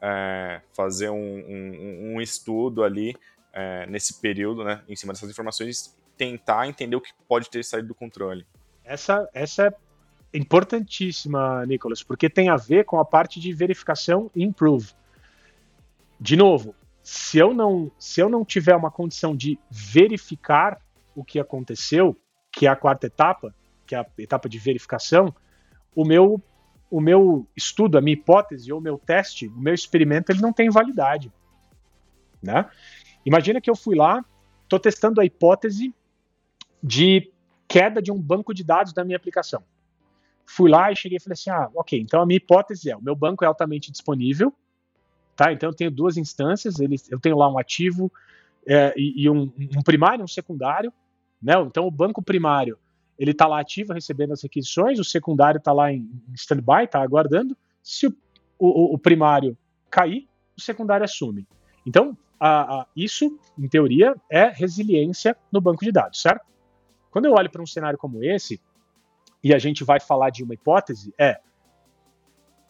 é, 0.00 0.60
fazer 0.72 1.10
um, 1.10 1.16
um, 1.16 2.14
um, 2.14 2.20
estudo 2.20 2.84
ali 2.84 3.16
é, 3.52 3.84
nesse 3.86 4.20
período, 4.20 4.62
né, 4.62 4.82
em 4.88 4.94
cima 4.94 5.12
dessas 5.12 5.28
informações, 5.28 5.96
tentar 6.16 6.68
entender 6.68 6.96
o 6.96 7.00
que 7.00 7.10
pode 7.28 7.50
ter 7.50 7.64
saído 7.64 7.88
do 7.88 7.94
controle. 7.94 8.46
Essa, 8.84 9.28
essa 9.34 9.66
é 10.32 10.38
importantíssima, 10.38 11.64
Nicolas, 11.66 12.02
porque 12.02 12.28
tem 12.28 12.48
a 12.48 12.56
ver 12.56 12.84
com 12.84 12.98
a 12.98 13.04
parte 13.04 13.40
de 13.40 13.52
verificação 13.52 14.30
e 14.34 14.42
improve. 14.42 14.92
De 16.20 16.36
novo, 16.36 16.74
se 17.02 17.38
eu 17.38 17.54
não, 17.54 17.90
se 17.98 18.20
eu 18.20 18.28
não 18.28 18.44
tiver 18.44 18.74
uma 18.74 18.90
condição 18.90 19.36
de 19.36 19.58
verificar 19.70 20.80
o 21.14 21.24
que 21.24 21.38
aconteceu, 21.38 22.16
que 22.50 22.66
é 22.66 22.70
a 22.70 22.76
quarta 22.76 23.06
etapa, 23.06 23.54
que 23.86 23.94
é 23.94 23.98
a 23.98 24.06
etapa 24.18 24.48
de 24.48 24.58
verificação, 24.58 25.34
o 25.94 26.04
meu 26.04 26.42
o 26.88 27.00
meu 27.00 27.46
estudo, 27.56 27.98
a 27.98 28.00
minha 28.00 28.14
hipótese 28.14 28.72
ou 28.72 28.78
o 28.78 28.82
meu 28.82 28.96
teste, 28.96 29.48
o 29.48 29.58
meu 29.58 29.74
experimento, 29.74 30.30
ele 30.30 30.40
não 30.40 30.52
tem 30.52 30.70
validade, 30.70 31.32
né? 32.40 32.70
Imagina 33.24 33.60
que 33.60 33.68
eu 33.68 33.74
fui 33.74 33.96
lá, 33.96 34.24
estou 34.62 34.78
testando 34.78 35.20
a 35.20 35.24
hipótese 35.24 35.92
de 36.86 37.32
queda 37.66 38.00
de 38.00 38.12
um 38.12 38.20
banco 38.20 38.54
de 38.54 38.62
dados 38.62 38.92
da 38.92 39.04
minha 39.04 39.16
aplicação. 39.16 39.60
Fui 40.46 40.70
lá 40.70 40.92
e 40.92 40.96
cheguei 40.96 41.16
e 41.16 41.20
falei 41.20 41.34
assim: 41.34 41.50
ah, 41.50 41.68
ok, 41.74 42.00
então 42.00 42.22
a 42.22 42.26
minha 42.26 42.36
hipótese 42.36 42.88
é: 42.88 42.96
o 42.96 43.02
meu 43.02 43.16
banco 43.16 43.44
é 43.44 43.48
altamente 43.48 43.90
disponível, 43.90 44.54
tá? 45.34 45.52
Então 45.52 45.70
eu 45.70 45.74
tenho 45.74 45.90
duas 45.90 46.16
instâncias, 46.16 46.78
ele, 46.78 46.94
eu 47.10 47.18
tenho 47.18 47.36
lá 47.36 47.50
um 47.50 47.58
ativo 47.58 48.10
é, 48.64 48.94
e, 48.96 49.24
e 49.24 49.28
um, 49.30 49.52
um, 49.76 49.82
primário 49.84 50.24
um 50.24 50.28
secundário, 50.28 50.92
né? 51.42 51.54
Então 51.62 51.84
o 51.84 51.90
banco 51.90 52.22
primário 52.22 52.78
ele 53.18 53.32
está 53.32 53.48
lá 53.48 53.58
ativo 53.58 53.92
recebendo 53.92 54.32
as 54.32 54.42
requisições, 54.42 55.00
o 55.00 55.04
secundário 55.04 55.58
está 55.58 55.72
lá 55.72 55.92
em, 55.92 56.08
em 56.28 56.34
stand-by, 56.34 56.84
está 56.84 57.02
aguardando. 57.02 57.56
Se 57.82 58.06
o, 58.06 58.14
o, 58.58 58.94
o, 58.94 58.98
primário 58.98 59.56
cair, 59.90 60.28
o 60.56 60.60
secundário 60.60 61.02
assume. 61.02 61.48
Então, 61.84 62.16
a, 62.38 62.80
a, 62.80 62.86
isso, 62.94 63.38
em 63.58 63.66
teoria, 63.68 64.14
é 64.30 64.48
resiliência 64.48 65.34
no 65.50 65.60
banco 65.60 65.82
de 65.82 65.90
dados, 65.90 66.20
certo? 66.20 66.44
Quando 67.16 67.24
eu 67.24 67.32
olho 67.32 67.48
para 67.48 67.62
um 67.62 67.66
cenário 67.66 67.98
como 67.98 68.22
esse, 68.22 68.60
e 69.42 69.54
a 69.54 69.58
gente 69.58 69.82
vai 69.82 69.98
falar 69.98 70.28
de 70.28 70.44
uma 70.44 70.52
hipótese, 70.52 71.14
é 71.18 71.40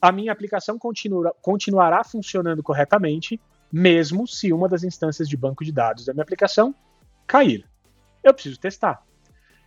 a 0.00 0.12
minha 0.12 0.30
aplicação 0.30 0.78
continua, 0.78 1.34
continuará 1.42 2.04
funcionando 2.04 2.62
corretamente, 2.62 3.40
mesmo 3.72 4.24
se 4.24 4.52
uma 4.52 4.68
das 4.68 4.84
instâncias 4.84 5.28
de 5.28 5.36
banco 5.36 5.64
de 5.64 5.72
dados 5.72 6.04
da 6.04 6.12
minha 6.12 6.22
aplicação 6.22 6.72
cair. 7.26 7.68
Eu 8.22 8.32
preciso 8.32 8.60
testar. 8.60 9.04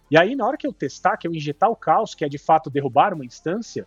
E 0.10 0.18
aí, 0.18 0.34
na 0.34 0.48
hora 0.48 0.56
que 0.56 0.66
eu 0.66 0.72
testar, 0.72 1.18
que 1.18 1.28
eu 1.28 1.34
injetar 1.34 1.70
o 1.70 1.76
caos, 1.76 2.16
que 2.16 2.24
é 2.24 2.30
de 2.30 2.38
fato 2.38 2.70
derrubar 2.70 3.14
uma 3.14 3.26
instância, 3.26 3.86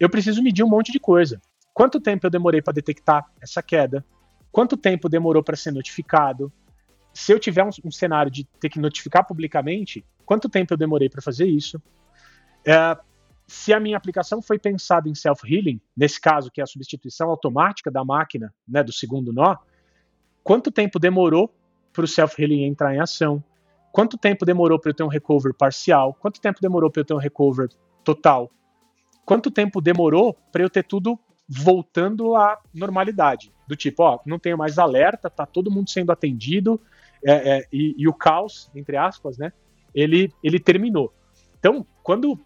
eu 0.00 0.10
preciso 0.10 0.42
medir 0.42 0.64
um 0.64 0.68
monte 0.68 0.90
de 0.90 0.98
coisa. 0.98 1.40
Quanto 1.72 2.00
tempo 2.00 2.26
eu 2.26 2.30
demorei 2.30 2.60
para 2.60 2.74
detectar 2.74 3.30
essa 3.40 3.62
queda? 3.62 4.04
Quanto 4.50 4.76
tempo 4.76 5.08
demorou 5.08 5.44
para 5.44 5.54
ser 5.54 5.70
notificado? 5.70 6.52
Se 7.14 7.32
eu 7.32 7.38
tiver 7.38 7.62
um, 7.62 7.70
um, 7.84 7.92
cenário 7.92 8.28
de 8.28 8.42
ter 8.58 8.68
que 8.68 8.80
notificar 8.80 9.24
publicamente, 9.24 10.04
quanto 10.26 10.48
tempo 10.48 10.74
eu 10.74 10.76
demorei 10.76 11.08
para 11.08 11.22
fazer 11.22 11.46
isso? 11.46 11.80
É, 12.66 12.98
se 13.46 13.72
a 13.72 13.78
minha 13.78 13.96
aplicação 13.96 14.42
foi 14.42 14.58
pensada 14.58 15.08
em 15.08 15.14
self-healing, 15.14 15.80
nesse 15.96 16.20
caso, 16.20 16.50
que 16.50 16.60
é 16.60 16.64
a 16.64 16.66
substituição 16.66 17.30
automática 17.30 17.90
da 17.90 18.04
máquina, 18.04 18.52
né, 18.68 18.82
do 18.82 18.92
segundo 18.92 19.32
nó, 19.32 19.56
quanto 20.42 20.70
tempo 20.70 20.98
demorou 20.98 21.54
para 21.92 22.04
o 22.04 22.08
self-healing 22.08 22.64
entrar 22.64 22.94
em 22.94 23.00
ação? 23.00 23.42
Quanto 23.92 24.18
tempo 24.18 24.44
demorou 24.44 24.78
para 24.78 24.90
eu 24.90 24.94
ter 24.94 25.04
um 25.04 25.08
recover 25.08 25.54
parcial? 25.54 26.12
Quanto 26.14 26.40
tempo 26.40 26.60
demorou 26.60 26.90
para 26.90 27.00
eu 27.00 27.04
ter 27.04 27.14
um 27.14 27.18
recover 27.18 27.68
total? 28.04 28.50
Quanto 29.24 29.50
tempo 29.50 29.80
demorou 29.80 30.34
para 30.52 30.62
eu 30.62 30.68
ter 30.68 30.84
tudo 30.84 31.18
voltando 31.48 32.36
à 32.36 32.60
normalidade? 32.74 33.52
Do 33.66 33.74
tipo, 33.74 34.02
ó, 34.02 34.20
não 34.26 34.38
tenho 34.38 34.58
mais 34.58 34.78
alerta, 34.78 35.30
tá 35.30 35.46
todo 35.46 35.70
mundo 35.70 35.88
sendo 35.88 36.12
atendido 36.12 36.80
é, 37.24 37.58
é, 37.58 37.68
e, 37.72 37.94
e, 37.96 38.06
o 38.06 38.12
caos, 38.12 38.70
entre 38.74 38.96
aspas, 38.96 39.38
né? 39.38 39.52
Ele, 39.96 40.32
ele 40.44 40.60
terminou. 40.60 41.12
Então, 41.58 41.84
quando, 42.02 42.38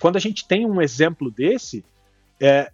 quando 0.00 0.16
a 0.16 0.20
gente 0.20 0.46
tem 0.46 0.66
um 0.66 0.82
exemplo 0.82 1.30
desse, 1.30 1.84
é, 2.38 2.70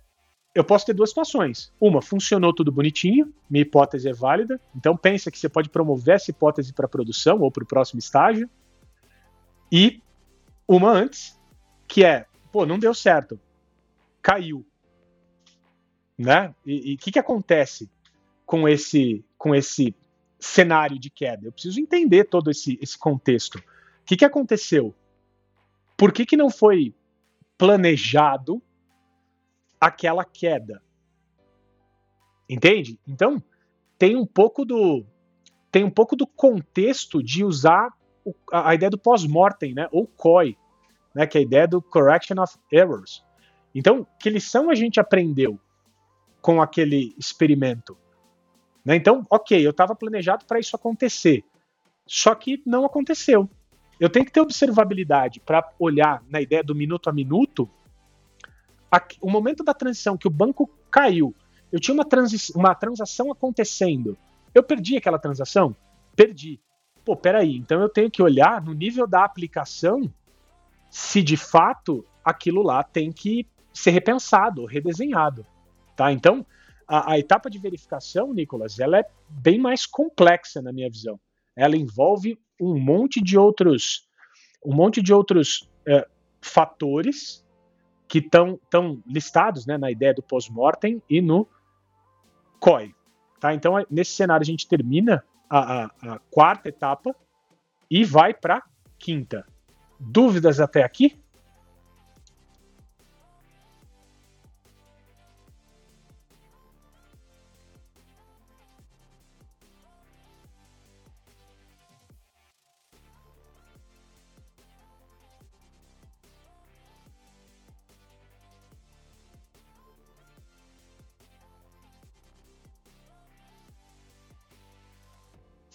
eu 0.54 0.64
posso 0.64 0.86
ter 0.86 0.94
duas 0.94 1.10
situações. 1.10 1.72
Uma, 1.80 2.02
funcionou 2.02 2.52
tudo 2.52 2.72
bonitinho, 2.72 3.32
minha 3.48 3.62
hipótese 3.62 4.08
é 4.08 4.12
válida, 4.12 4.60
então 4.74 4.96
pensa 4.96 5.30
que 5.30 5.38
você 5.38 5.48
pode 5.48 5.68
promover 5.68 6.16
essa 6.16 6.30
hipótese 6.30 6.72
para 6.72 6.88
produção 6.88 7.40
ou 7.40 7.50
para 7.50 7.62
o 7.62 7.66
próximo 7.66 7.98
estágio. 7.98 8.48
E 9.70 10.02
uma 10.66 10.90
antes, 10.90 11.38
que 11.86 12.04
é, 12.04 12.26
pô, 12.50 12.66
não 12.66 12.78
deu 12.78 12.94
certo, 12.94 13.38
caiu, 14.22 14.66
né? 16.18 16.54
E 16.66 16.94
o 16.94 16.98
que, 16.98 17.12
que 17.12 17.18
acontece 17.18 17.90
com 18.44 18.68
esse 18.68 19.24
com 19.38 19.54
esse 19.54 19.94
cenário 20.38 20.98
de 20.98 21.08
queda? 21.08 21.46
Eu 21.46 21.52
preciso 21.52 21.80
entender 21.80 22.24
todo 22.24 22.50
esse, 22.50 22.78
esse 22.82 22.98
contexto. 22.98 23.62
Que, 24.10 24.16
que 24.16 24.24
aconteceu? 24.24 24.92
Por 25.96 26.10
que, 26.12 26.26
que 26.26 26.36
não 26.36 26.50
foi 26.50 26.92
planejado 27.56 28.60
aquela 29.80 30.24
queda. 30.24 30.82
Entende? 32.48 32.98
Então, 33.06 33.40
tem 33.96 34.16
um 34.16 34.26
pouco 34.26 34.64
do 34.64 35.06
tem 35.70 35.84
um 35.84 35.90
pouco 35.92 36.16
do 36.16 36.26
contexto 36.26 37.22
de 37.22 37.44
usar 37.44 37.88
o, 38.24 38.34
a, 38.50 38.70
a, 38.70 38.74
ideia 38.74 38.90
do 38.90 38.98
pós-mortem, 38.98 39.74
né, 39.74 39.86
ou 39.92 40.08
COI, 40.08 40.58
né, 41.14 41.24
que 41.24 41.38
é 41.38 41.42
a 41.42 41.44
ideia 41.44 41.68
do 41.68 41.80
correction 41.80 42.42
of 42.42 42.58
errors. 42.72 43.24
Então, 43.72 44.04
que 44.18 44.28
lição 44.28 44.70
a 44.70 44.74
gente 44.74 44.98
aprendeu 44.98 45.56
com 46.42 46.60
aquele 46.60 47.14
experimento? 47.16 47.96
Né? 48.84 48.96
Então, 48.96 49.24
ok, 49.30 49.64
eu 49.64 49.70
estava 49.70 49.94
planejado 49.94 50.44
para 50.46 50.58
isso 50.58 50.74
acontecer, 50.74 51.44
só 52.04 52.34
que 52.34 52.60
não 52.66 52.84
aconteceu. 52.84 53.48
Eu 54.00 54.08
tenho 54.08 54.24
que 54.24 54.32
ter 54.32 54.40
observabilidade 54.40 55.38
para 55.40 55.70
olhar 55.78 56.24
na 56.28 56.40
ideia 56.40 56.64
do 56.64 56.74
minuto 56.74 57.08
a 57.08 57.12
minuto 57.12 57.70
a, 58.90 59.00
o 59.20 59.30
momento 59.30 59.62
da 59.62 59.72
transição 59.72 60.16
que 60.16 60.26
o 60.26 60.30
banco 60.30 60.68
caiu, 60.90 61.34
eu 61.70 61.78
tinha 61.78 61.94
uma, 61.94 62.04
transi 62.04 62.52
uma 62.54 62.74
transação 62.74 63.30
acontecendo. 63.30 64.18
Eu 64.52 64.62
perdi 64.62 64.96
aquela 64.96 65.18
transação? 65.18 65.76
Perdi. 66.16 66.60
Pô, 67.04 67.16
peraí, 67.16 67.56
então 67.56 67.80
eu 67.80 67.88
tenho 67.88 68.10
que 68.10 68.22
olhar 68.22 68.62
no 68.62 68.74
nível 68.74 69.06
da 69.06 69.24
aplicação 69.24 70.12
se 70.90 71.22
de 71.22 71.36
fato 71.36 72.04
aquilo 72.24 72.62
lá 72.62 72.82
tem 72.82 73.12
que 73.12 73.46
ser 73.72 73.92
repensado, 73.92 74.64
redesenhado. 74.64 75.46
Tá? 75.94 76.10
Então, 76.10 76.44
a, 76.86 77.12
a 77.12 77.18
etapa 77.18 77.48
de 77.48 77.58
verificação, 77.58 78.34
Nicolas, 78.34 78.80
ela 78.80 78.98
é 78.98 79.04
bem 79.28 79.58
mais 79.58 79.86
complexa 79.86 80.60
na 80.60 80.72
minha 80.72 80.90
visão. 80.90 81.18
Ela 81.54 81.76
envolve 81.76 82.36
um 82.60 82.78
monte 82.78 83.22
de 83.22 83.38
outros, 83.38 84.08
um 84.64 84.74
monte 84.74 85.02
de 85.02 85.12
outros 85.12 85.68
é, 85.86 86.06
fatores 86.40 87.44
que 88.06 88.18
estão 88.18 89.02
listados 89.06 89.66
né, 89.66 89.78
na 89.78 89.90
ideia 89.90 90.12
do 90.12 90.22
pós-mortem 90.22 91.00
e 91.08 91.20
no 91.20 91.48
COI. 92.58 92.92
Tá? 93.38 93.54
Então, 93.54 93.74
nesse 93.90 94.12
cenário, 94.12 94.42
a 94.42 94.46
gente 94.46 94.68
termina 94.68 95.24
a, 95.48 95.84
a, 95.84 96.14
a 96.14 96.18
quarta 96.30 96.68
etapa 96.68 97.14
e 97.90 98.04
vai 98.04 98.34
para 98.34 98.62
quinta. 98.98 99.46
Dúvidas 99.98 100.60
até 100.60 100.82
aqui? 100.82 101.18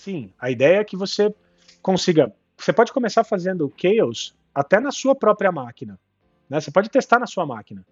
Sim, 0.06 0.32
a 0.40 0.52
ideia 0.52 0.82
é 0.82 0.84
que 0.84 0.96
você 0.96 1.34
consiga. 1.82 2.32
Você 2.56 2.72
pode 2.72 2.94
começar 2.94 3.24
fazendo 3.24 3.74
Chaos 3.76 4.36
até 4.54 4.80
na 4.80 4.92
sua 4.92 5.16
própria 5.16 5.52
máquina. 5.52 6.00
Né? 6.48 6.62
Você 6.62 6.70
pode 6.70 6.92
testar 6.92 7.18
na 7.18 7.26
sua 7.26 7.44
máquina. 7.44 7.84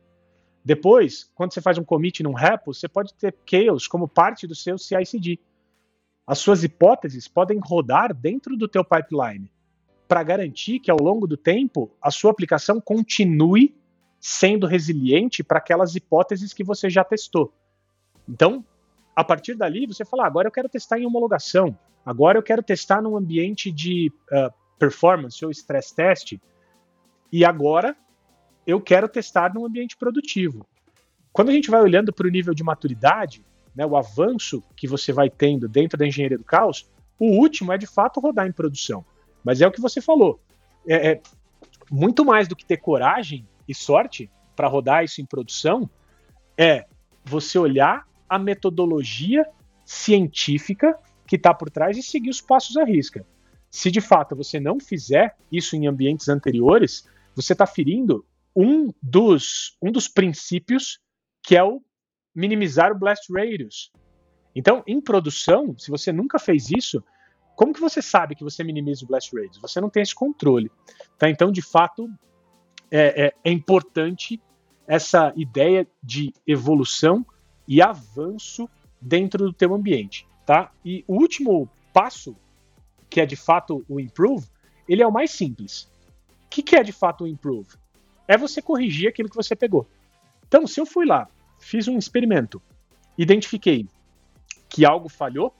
Depois, 0.64 1.32
quando 1.34 1.56
você 1.56 1.60
faz 1.60 1.80
um 1.80 1.84
commit 1.84 2.22
num 2.22 2.34
repo, 2.34 2.72
você 2.72 2.88
pode 2.88 3.16
ter 3.16 3.36
chaos 3.50 3.88
como 3.88 4.08
parte 4.08 4.46
do 4.46 4.54
seu 4.54 4.78
CI/CD. 4.78 5.40
As 6.28 6.38
suas 6.38 6.64
hipóteses 6.64 7.28
podem 7.28 7.60
rodar 7.60 8.14
dentro 8.14 8.56
do 8.56 8.68
teu 8.68 8.86
pipeline 8.86 9.52
para 10.08 10.22
garantir 10.22 10.80
que 10.82 10.92
ao 10.92 11.02
longo 11.02 11.26
do 11.26 11.36
tempo 11.36 11.90
a 12.00 12.12
sua 12.12 12.30
aplicação 12.30 12.80
continue 12.80 13.76
sendo 14.20 14.68
resiliente 14.68 15.44
para 15.44 15.58
aquelas 15.58 15.96
hipóteses 15.96 16.54
que 16.54 16.64
você 16.64 16.92
já 16.92 17.04
testou. 17.04 17.52
Então, 18.30 18.64
a 19.16 19.24
partir 19.24 19.56
dali, 19.56 19.86
você 19.86 20.04
fala: 20.04 20.24
ah, 20.24 20.28
agora 20.28 20.48
eu 20.48 20.52
quero 20.52 20.70
testar 20.70 21.00
em 21.00 21.06
homologação, 21.06 21.78
agora 22.06 22.38
eu 22.38 22.44
quero 22.44 22.64
testar 22.64 23.02
num 23.02 23.16
ambiente 23.16 23.72
de 23.72 24.12
uh, 24.32 24.54
performance 24.78 25.44
ou 25.44 25.52
stress 25.52 25.94
test, 25.94 26.34
e 27.32 27.46
agora 27.46 27.96
eu 28.66 28.80
quero 28.82 29.08
testar 29.08 29.54
num 29.54 29.66
ambiente 29.66 29.96
produtivo. 29.98 30.66
Quando 31.32 31.50
a 31.50 31.54
gente 31.54 31.70
vai 31.70 31.82
olhando 31.82 32.14
para 32.14 32.28
o 32.28 32.30
nível 32.30 32.54
de 32.54 32.64
maturidade, 32.64 33.44
né, 33.76 33.86
o 33.86 33.98
avanço 33.98 34.64
que 34.76 34.88
você 34.88 35.12
vai 35.12 35.30
tendo 35.30 35.68
dentro 35.68 35.98
da 35.98 36.06
engenharia 36.06 36.38
do 36.38 36.44
caos, 36.44 36.90
o 37.20 37.26
último 37.26 37.72
é 37.72 37.78
de 37.78 37.88
fato 37.88 38.20
rodar 38.20 38.48
em 38.48 38.52
produção. 38.52 39.04
Mas 39.44 39.60
é 39.60 39.68
o 39.68 39.72
que 39.72 39.82
você 39.82 40.00
falou. 40.00 40.40
É, 40.88 41.12
é 41.12 41.22
muito 41.92 42.24
mais 42.24 42.48
do 42.48 42.56
que 42.56 42.66
ter 42.66 42.78
coragem 42.78 43.48
e 43.68 43.74
sorte 43.74 44.30
para 44.56 44.68
rodar 44.68 45.04
isso 45.04 45.22
em 45.22 45.26
produção, 45.26 45.90
é 46.58 46.86
você 47.26 47.58
olhar 47.58 48.08
a 48.34 48.40
metodologia 48.40 49.46
científica 49.86 50.98
que 51.28 51.36
está 51.36 51.54
por 51.54 51.70
trás 51.70 51.96
e 51.98 52.02
seguir 52.02 52.32
os 52.32 52.42
passos 52.42 52.76
à 52.78 52.84
risca. 52.84 53.24
Se 53.70 53.92
de 53.92 54.02
fato 54.02 54.36
você 54.36 54.60
não 54.60 54.80
fizer 54.80 55.36
isso 55.52 55.76
em 55.76 55.86
ambientes 55.86 56.30
anteriores, 56.30 57.08
você 57.36 57.54
está 57.54 57.68
ferindo 57.68 58.26
um 58.56 58.92
dos, 59.00 59.78
um 59.80 59.92
dos 59.92 60.08
princípios 60.08 61.00
que 61.44 61.56
é 61.56 61.64
o 61.64 61.80
minimizar 62.34 62.92
o 62.92 62.98
blast 62.98 63.32
radius. 63.32 63.92
Então, 64.56 64.84
em 64.88 65.00
produção, 65.00 65.78
se 65.78 65.92
você 65.92 66.12
nunca 66.12 66.40
fez 66.40 66.72
isso, 66.72 67.04
como 67.56 67.74
que 67.74 67.80
você 67.80 68.02
sabe 68.02 68.36
que 68.36 68.44
você 68.44 68.64
minimiza 68.64 69.06
o 69.06 69.08
blast 69.08 69.32
radius? 69.36 69.60
Você 69.62 69.80
não 69.80 69.92
tem 69.92 70.02
esse 70.02 70.16
controle. 70.16 70.72
Tá? 71.20 71.30
Então, 71.30 71.52
de 71.52 71.62
fato, 71.62 72.10
é, 72.90 73.26
é, 73.26 73.34
é 73.44 73.52
importante 73.52 74.42
essa 74.88 75.32
ideia 75.36 75.88
de 76.02 76.34
evolução 76.48 77.24
e 77.68 77.82
avanço 77.82 78.70
dentro 79.02 79.46
do 79.46 79.54
teu 79.54 79.74
ambiente. 79.74 80.28
Tá? 80.46 80.72
E 80.84 81.04
o 81.08 81.16
último 81.16 81.70
passo, 81.94 82.36
que 83.10 83.22
é 83.22 83.26
de 83.26 83.36
fato 83.36 83.86
o 83.88 84.00
improve, 84.00 84.48
ele 84.88 85.02
é 85.02 85.08
o 85.08 85.12
mais 85.12 85.32
simples. 85.32 85.84
O 86.46 86.50
que, 86.50 86.62
que 86.62 86.76
é 86.76 86.84
de 86.84 86.92
fato 86.92 87.24
o 87.24 87.28
improve? 87.28 87.78
É 88.28 88.38
você 88.38 88.62
corrigir 88.62 89.08
aquilo 89.08 89.30
que 89.30 89.36
você 89.36 89.56
pegou. 89.56 89.88
Então, 90.48 90.68
se 90.68 90.80
eu 90.80 90.86
fui 90.86 91.06
lá 91.06 91.28
fiz 91.64 91.88
um 91.88 91.98
experimento, 91.98 92.62
identifiquei 93.18 93.88
que 94.70 94.86
algo 94.86 95.08
falhou, 95.08 95.54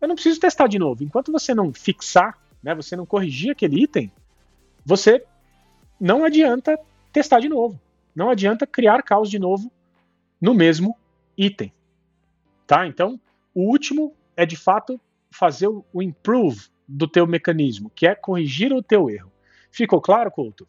eu 0.00 0.08
não 0.08 0.14
preciso 0.14 0.40
testar 0.40 0.66
de 0.66 0.78
novo. 0.78 1.04
Enquanto 1.04 1.30
você 1.30 1.54
não 1.54 1.72
fixar, 1.72 2.38
né, 2.62 2.74
você 2.74 2.96
não 2.96 3.06
corrigir 3.06 3.50
aquele 3.50 3.82
item, 3.82 4.10
você 4.84 5.24
não 6.00 6.24
adianta 6.24 6.78
testar 7.12 7.40
de 7.40 7.48
novo. 7.48 7.80
Não 8.14 8.30
adianta 8.30 8.66
criar 8.66 9.02
caos 9.02 9.30
de 9.30 9.38
novo 9.38 9.70
no 10.40 10.54
mesmo 10.54 10.96
item. 11.36 11.72
Tá? 12.66 12.86
Então, 12.86 13.20
o 13.54 13.68
último 13.70 14.14
é 14.36 14.44
de 14.46 14.56
fato 14.56 15.00
fazer 15.30 15.68
o 15.68 16.02
improve 16.02 16.68
do 16.86 17.08
teu 17.08 17.26
mecanismo, 17.26 17.90
que 17.90 18.06
é 18.06 18.14
corrigir 18.14 18.72
o 18.72 18.82
teu 18.82 19.08
erro. 19.10 19.32
Ficou 19.70 20.00
claro, 20.00 20.30
Couto? 20.30 20.68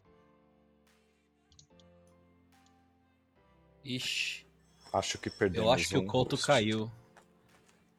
Ixi. 3.84 4.44
Acho 4.92 5.18
que 5.18 5.30
perdemos. 5.30 5.66
Eu 5.66 5.72
acho 5.72 5.88
que 5.88 5.96
um 5.98 6.02
o 6.02 6.06
Couto 6.06 6.36
caiu. 6.38 6.90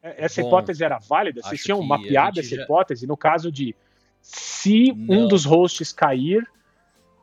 É, 0.02 0.24
Essa 0.24 0.42
Bom, 0.42 0.48
hipótese 0.48 0.84
era 0.84 0.98
válida? 0.98 1.40
Vocês 1.42 1.62
tinham 1.62 1.82
mapeado 1.82 2.40
essa 2.40 2.54
já- 2.56 2.62
hipótese 2.62 3.06
no 3.06 3.16
caso 3.16 3.50
de 3.50 3.74
se 4.20 4.92
um 4.92 5.22
Não. 5.22 5.28
dos 5.28 5.44
hosts 5.44 5.92
cair, 5.92 6.46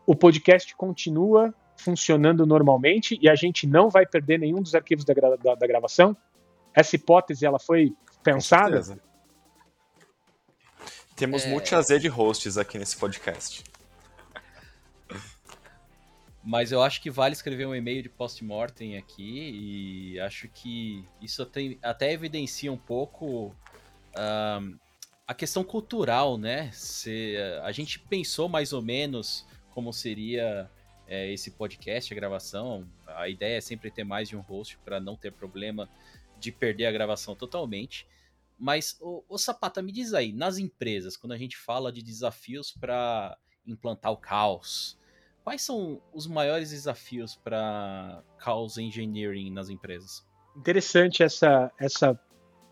o 0.05 0.15
podcast 0.15 0.75
continua 0.75 1.53
funcionando 1.77 2.45
normalmente 2.45 3.17
e 3.21 3.29
a 3.29 3.35
gente 3.35 3.67
não 3.67 3.89
vai 3.89 4.05
perder 4.05 4.39
nenhum 4.39 4.61
dos 4.61 4.73
arquivos 4.75 5.03
da, 5.05 5.13
gra- 5.13 5.35
da- 5.37 5.55
da 5.55 5.67
gravação? 5.67 6.15
Essa 6.73 6.95
hipótese 6.95 7.45
ela 7.45 7.59
foi 7.59 7.93
pensada? 8.23 8.81
Temos 11.15 11.45
É. 11.45 11.49
multi-AZ 11.49 11.87
de 12.01 12.07
hosts 12.07 12.57
aqui 12.57 12.77
nesse 12.77 12.97
podcast. 12.97 13.63
Mas 16.43 16.71
eu 16.71 16.83
acho 16.83 17.01
que 17.01 17.09
vale 17.09 17.33
escrever 17.33 17.65
um 17.65 17.73
e-mail 17.73 18.03
de 18.03 18.09
post-mortem 18.09 18.97
aqui 18.97 20.13
e 20.13 20.19
acho 20.19 20.47
que 20.49 21.03
isso 21.19 21.41
até, 21.41 21.75
até 21.81 22.11
evidencia 22.13 22.71
um 22.71 22.77
pouco 22.77 23.55
a 25.27 25.33
questão 25.33 25.63
cultural, 25.63 26.37
né? 26.37 26.69
Se, 26.71 27.35
a 27.63 27.71
gente 27.71 27.97
pensou 27.99 28.47
mais 28.47 28.73
ou 28.73 28.81
menos 28.81 29.45
como 29.71 29.91
seria 29.91 30.69
é, 31.07 31.31
esse 31.31 31.51
podcast, 31.51 32.13
a 32.13 32.15
gravação. 32.15 32.87
A 33.07 33.29
ideia 33.29 33.57
é 33.57 33.61
sempre 33.61 33.91
ter 33.91 34.03
mais 34.03 34.29
de 34.29 34.35
um 34.35 34.41
host 34.41 34.77
para 34.79 34.99
não 34.99 35.15
ter 35.15 35.31
problema 35.31 35.89
de 36.39 36.51
perder 36.51 36.85
a 36.85 36.91
gravação 36.91 37.35
totalmente. 37.35 38.07
Mas, 38.57 38.97
o, 39.01 39.37
Sapata, 39.37 39.81
me 39.81 39.91
diz 39.91 40.13
aí, 40.13 40.31
nas 40.31 40.57
empresas, 40.57 41.17
quando 41.17 41.33
a 41.33 41.37
gente 41.37 41.57
fala 41.57 41.91
de 41.91 42.01
desafios 42.01 42.71
para 42.71 43.37
implantar 43.65 44.11
o 44.11 44.17
caos, 44.17 44.97
Quais 45.45 45.61
são 45.61 46.01
os 46.11 46.25
maiores 46.25 46.71
desafios 46.71 47.35
para 47.35 48.23
Chaos 48.39 48.79
Engineering 48.79 49.51
nas 49.51 49.69
empresas? 49.69 50.25
Interessante 50.57 51.21
essa, 51.21 51.71
essa 51.79 52.19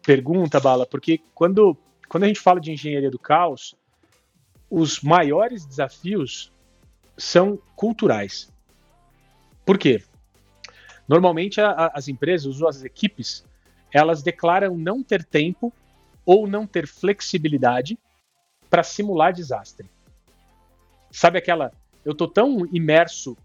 pergunta, 0.04 0.60
Bala, 0.60 0.84
porque 0.84 1.22
quando, 1.36 1.78
quando 2.10 2.24
a 2.24 2.28
gente 2.28 2.40
fala 2.40 2.60
de 2.60 2.72
engenharia 2.72 3.12
do 3.12 3.20
caos, 3.20 3.76
os 4.72 5.02
maiores 5.02 5.68
desafios 5.68 6.52
são 7.18 7.60
culturais. 7.76 8.52
Por 9.66 9.78
quê? 9.78 10.04
Normalmente 11.08 11.62
a- 11.62 11.72
a- 11.72 11.92
as 11.94 12.08
empresas, 12.08 12.62
as 12.62 12.84
equipes, 12.84 13.46
elas 13.92 14.24
declaram 14.24 14.78
não 14.78 15.04
ter 15.04 15.24
tempo 15.24 15.72
ou 16.26 16.48
não 16.48 16.66
ter 16.66 16.88
flexibilidade 16.88 17.98
para 18.70 18.84
simular 18.84 19.34
desastre. 19.34 19.90
Sabe 21.12 21.38
aquela. 21.38 21.72
Eu 22.04 22.16
tô 22.16 22.28
tão 22.28 22.66
imerso 22.74 23.38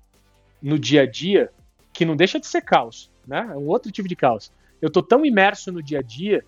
no 0.62 0.78
dia 0.78 1.02
a 1.02 1.06
dia 1.06 1.52
que 1.92 2.04
não 2.04 2.16
deixa 2.16 2.40
de 2.40 2.46
ser 2.46 2.62
caos, 2.62 3.10
né? 3.26 3.46
É 3.52 3.56
um 3.56 3.68
outro 3.68 3.92
tipo 3.92 4.08
de 4.08 4.16
caos. 4.16 4.50
Eu 4.80 4.90
tô 4.90 5.02
tão 5.02 5.24
imerso 5.26 5.70
no 5.70 5.82
dia 5.82 5.98
a 5.98 6.02
dia 6.02 6.44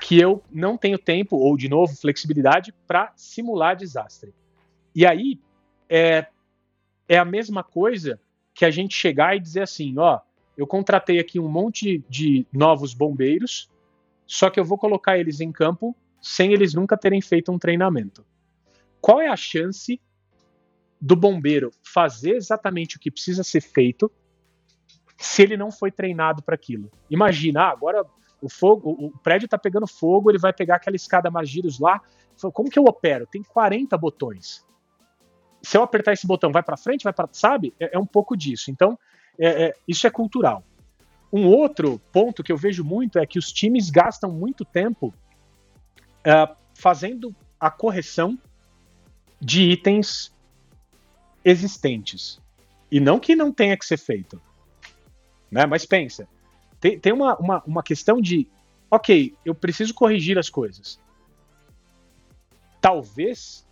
que 0.00 0.18
eu 0.20 0.42
não 0.50 0.76
tenho 0.76 0.98
tempo, 0.98 1.36
ou 1.36 1.56
de 1.56 1.68
novo, 1.68 1.96
flexibilidade 1.96 2.72
para 2.86 3.12
simular 3.16 3.76
desastre. 3.76 4.34
E 4.94 5.06
aí 5.06 5.40
é, 5.88 6.26
é 7.08 7.18
a 7.18 7.24
mesma 7.24 7.62
coisa 7.62 8.20
que 8.54 8.64
a 8.64 8.70
gente 8.70 8.94
chegar 8.94 9.36
e 9.36 9.40
dizer 9.40 9.62
assim, 9.62 9.98
ó, 9.98 10.20
eu 10.56 10.66
contratei 10.66 11.18
aqui 11.18 11.40
um 11.40 11.48
monte 11.48 12.04
de 12.08 12.46
novos 12.52 12.94
bombeiros, 12.94 13.68
só 14.26 14.48
que 14.48 14.58
eu 14.58 14.64
vou 14.64 14.78
colocar 14.78 15.18
eles 15.18 15.40
em 15.40 15.50
campo 15.50 15.96
sem 16.20 16.52
eles 16.52 16.72
nunca 16.72 16.96
terem 16.96 17.20
feito 17.20 17.52
um 17.52 17.58
treinamento. 17.58 18.24
Qual 19.00 19.20
é 19.20 19.28
a 19.28 19.36
chance 19.36 20.00
do 20.98 21.14
bombeiro 21.14 21.70
fazer 21.82 22.36
exatamente 22.36 22.96
o 22.96 23.00
que 23.00 23.10
precisa 23.10 23.44
ser 23.44 23.60
feito 23.60 24.10
se 25.18 25.42
ele 25.42 25.56
não 25.56 25.70
foi 25.70 25.90
treinado 25.90 26.42
para 26.42 26.54
aquilo? 26.54 26.90
Imagina, 27.10 27.64
ah, 27.64 27.70
agora 27.70 28.06
o 28.40 28.48
fogo, 28.48 28.90
o, 28.90 29.10
prédio 29.18 29.46
está 29.46 29.58
pegando 29.58 29.86
fogo, 29.86 30.30
ele 30.30 30.38
vai 30.38 30.52
pegar 30.52 30.76
aquela 30.76 30.96
escada 30.96 31.30
Magiros 31.30 31.78
lá. 31.78 32.00
Como 32.52 32.70
que 32.70 32.78
eu 32.78 32.84
opero? 32.84 33.26
Tem 33.26 33.42
40 33.42 33.96
botões. 33.98 34.64
Se 35.64 35.76
eu 35.76 35.82
apertar 35.82 36.12
esse 36.12 36.26
botão, 36.26 36.52
vai 36.52 36.62
para 36.62 36.76
frente, 36.76 37.04
vai 37.04 37.12
para, 37.12 37.28
sabe? 37.32 37.72
É, 37.80 37.96
é 37.96 37.98
um 37.98 38.06
pouco 38.06 38.36
disso. 38.36 38.70
Então, 38.70 38.98
é, 39.38 39.64
é, 39.64 39.74
isso 39.88 40.06
é 40.06 40.10
cultural. 40.10 40.62
Um 41.32 41.46
outro 41.46 42.00
ponto 42.12 42.42
que 42.42 42.52
eu 42.52 42.56
vejo 42.56 42.84
muito 42.84 43.18
é 43.18 43.26
que 43.26 43.38
os 43.38 43.50
times 43.50 43.90
gastam 43.90 44.30
muito 44.30 44.64
tempo 44.64 45.12
é, 46.22 46.48
fazendo 46.74 47.34
a 47.58 47.70
correção 47.70 48.38
de 49.40 49.62
itens 49.70 50.32
existentes. 51.44 52.38
E 52.90 53.00
não 53.00 53.18
que 53.18 53.34
não 53.34 53.50
tenha 53.50 53.76
que 53.76 53.86
ser 53.86 53.98
feito. 53.98 54.40
Né? 55.50 55.66
Mas 55.66 55.86
pensa, 55.86 56.28
tem, 56.78 56.98
tem 56.98 57.12
uma, 57.12 57.36
uma, 57.36 57.62
uma 57.66 57.82
questão 57.82 58.20
de, 58.20 58.46
ok, 58.90 59.34
eu 59.44 59.54
preciso 59.54 59.94
corrigir 59.94 60.38
as 60.38 60.50
coisas. 60.50 61.00
Talvez 62.80 63.66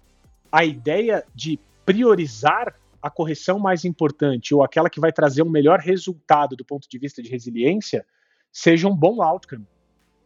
a 0.50 0.64
ideia 0.64 1.24
de 1.34 1.58
priorizar 1.84 2.74
a 3.02 3.10
correção 3.10 3.58
mais 3.58 3.84
importante 3.84 4.54
ou 4.54 4.62
aquela 4.62 4.88
que 4.88 5.00
vai 5.00 5.12
trazer 5.12 5.42
um 5.42 5.50
melhor 5.50 5.80
resultado 5.80 6.54
do 6.54 6.64
ponto 6.64 6.88
de 6.88 6.98
vista 6.98 7.22
de 7.22 7.28
resiliência 7.28 8.06
seja 8.52 8.86
um 8.86 8.94
bom 8.94 9.22
outcome 9.22 9.66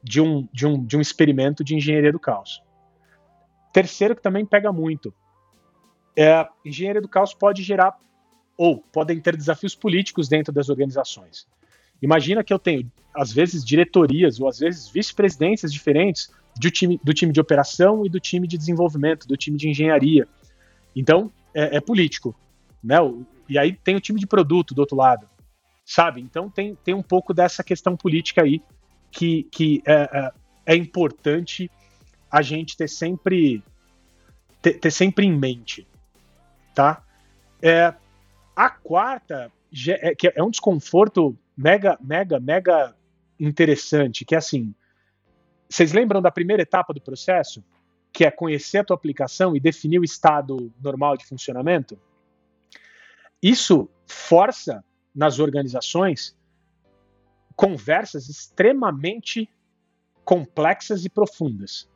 de 0.03 0.21
um, 0.21 0.47
de 0.53 0.67
um, 0.67 0.85
de 0.85 0.97
um 0.97 1.01
experimento 1.01 1.65
de 1.65 1.75
engenharia 1.75 2.13
do 2.13 2.21
caos. 2.21 2.63
Terceiro, 3.73 4.15
que 4.15 4.23
também 4.23 4.45
pega 4.45 4.73
muito, 4.73 5.13
é, 6.17 6.47
engenharia 6.65 7.01
do 7.01 7.09
caos 7.09 7.35
pode 7.35 7.63
gerar 7.63 7.99
ou 8.57 8.79
podem 8.79 9.21
ter 9.21 9.37
desafios 9.37 9.75
políticos 9.75 10.29
dentro 10.29 10.53
das 10.53 10.69
organizações. 10.69 11.47
Imagina 12.01 12.45
que 12.45 12.53
eu 12.53 12.59
tenho, 12.59 12.91
às 13.15 13.33
vezes, 13.33 13.65
diretorias 13.65 14.41
ou 14.41 14.49
às 14.49 14.59
vezes 14.59 14.89
vice-presidências 14.89 15.73
diferentes 15.73 16.31
do 16.59 16.71
time, 16.71 17.01
do 17.03 17.13
time 17.13 17.33
de 17.33 17.41
operação 17.41 18.05
e 18.05 18.09
do 18.09 18.21
time 18.21 18.47
de 18.47 18.57
desenvolvimento, 18.57 19.27
do 19.27 19.37
time 19.37 19.59
de 19.59 19.69
engenharia. 19.69 20.27
Então, 20.95 21.31
é, 21.57 21.77
é 21.77 21.81
político. 21.81 22.37
Né? 22.85 22.97
E 23.49 23.59
aí 23.59 23.73
tem 23.73 23.97
o 23.97 24.01
time 24.01 24.21
de 24.21 24.27
produto 24.27 24.75
do 24.75 24.81
outro 24.81 24.97
lado, 24.97 25.27
sabe? 25.85 26.21
Então 26.21 26.51
tem, 26.51 26.77
tem 26.85 26.95
um 26.95 27.03
pouco 27.03 27.33
dessa 27.33 27.65
questão 27.65 27.97
política 27.97 28.43
aí 28.43 28.63
que, 29.11 29.45
que 29.45 29.83
é, 29.87 30.03
é, 30.13 30.33
é 30.67 30.77
importante 30.77 31.71
a 32.31 32.43
gente 32.43 32.77
ter 32.77 32.89
sempre 32.89 33.63
ter, 34.61 34.75
ter 34.75 34.91
sempre 34.91 35.25
em 35.25 35.37
mente, 35.37 35.87
tá? 36.75 37.03
É, 37.63 37.95
a 38.55 38.69
quarta 38.69 39.51
é, 39.89 40.15
que 40.15 40.33
é 40.35 40.43
um 40.43 40.51
desconforto 40.51 41.37
mega, 41.57 41.97
mega, 42.01 42.39
mega 42.39 42.95
interessante, 43.39 44.25
que 44.25 44.35
é 44.35 44.39
assim, 44.39 44.75
vocês 45.69 45.93
lembram 45.93 46.21
da 46.21 46.31
primeira 46.31 46.63
etapa 46.63 46.93
do 46.93 47.01
processo, 47.01 47.65
que 48.17 48.25
é 48.25 48.31
conhecer 48.31 48.79
a 48.79 48.85
tua 48.85 48.97
aplicação 48.97 49.55
e 49.55 49.61
definir 49.61 49.99
o 49.99 50.05
estado 50.05 50.73
normal 50.83 51.19
de 51.19 51.27
funcionamento? 51.27 52.01
Isso 53.43 53.91
força 54.07 54.83
nas 55.15 55.39
organizações 55.39 56.35
conversas 57.55 58.31
extremamente 58.31 59.51
complexas 60.25 61.05
e 61.05 61.11
profundas. 61.11 61.87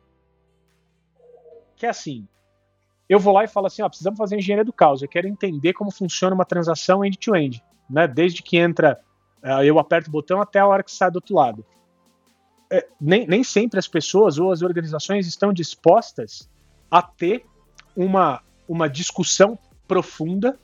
Que 1.75 1.87
é 1.87 1.89
assim, 1.89 2.27
eu 3.09 3.19
vou 3.19 3.33
lá 3.33 3.43
e 3.43 3.47
falo 3.47 3.65
assim, 3.65 3.81
ó, 3.81 3.89
precisamos 3.89 4.19
fazer 4.19 4.37
engenharia 4.37 4.63
do 4.63 4.71
caos, 4.71 5.01
eu 5.01 5.09
quero 5.09 5.27
entender 5.27 5.73
como 5.73 5.89
funciona 5.89 6.35
uma 6.35 6.45
transação 6.45 7.03
end-to-end, 7.03 7.57
-end, 7.57 7.63
né? 7.89 8.07
Desde 8.07 8.43
que 8.43 8.57
entra, 8.57 9.01
uh, 9.43 9.63
eu 9.63 9.79
aperto 9.79 10.09
o 10.09 10.11
botão 10.11 10.39
até 10.39 10.59
a 10.59 10.67
hora 10.67 10.83
que 10.83 10.91
sai 10.91 11.09
do 11.09 11.15
outro 11.15 11.33
lado. 11.33 11.65
É, 12.71 12.87
nem, 12.99 13.27
nem 13.27 13.43
sempre 13.43 13.77
as 13.77 13.87
pessoas 13.87 14.39
ou 14.39 14.51
as 14.51 14.61
organizações 14.61 15.27
estão 15.27 15.51
dispostas 15.51 16.49
a 16.89 17.01
ter 17.01 17.45
uma, 17.95 18.41
uma 18.67 18.87
discussão 18.87 19.59
profunda 19.87 20.57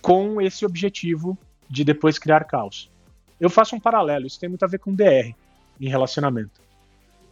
com 0.00 0.40
esse 0.40 0.64
objetivo 0.64 1.36
de 1.68 1.84
depois 1.84 2.18
criar 2.18 2.44
caos. 2.44 2.90
Eu 3.38 3.50
faço 3.50 3.76
um 3.76 3.80
paralelo, 3.80 4.26
isso 4.26 4.40
tem 4.40 4.48
muito 4.48 4.64
a 4.64 4.68
ver 4.68 4.78
com 4.78 4.94
DR 4.94 5.34
em 5.80 5.88
relacionamento. 5.88 6.60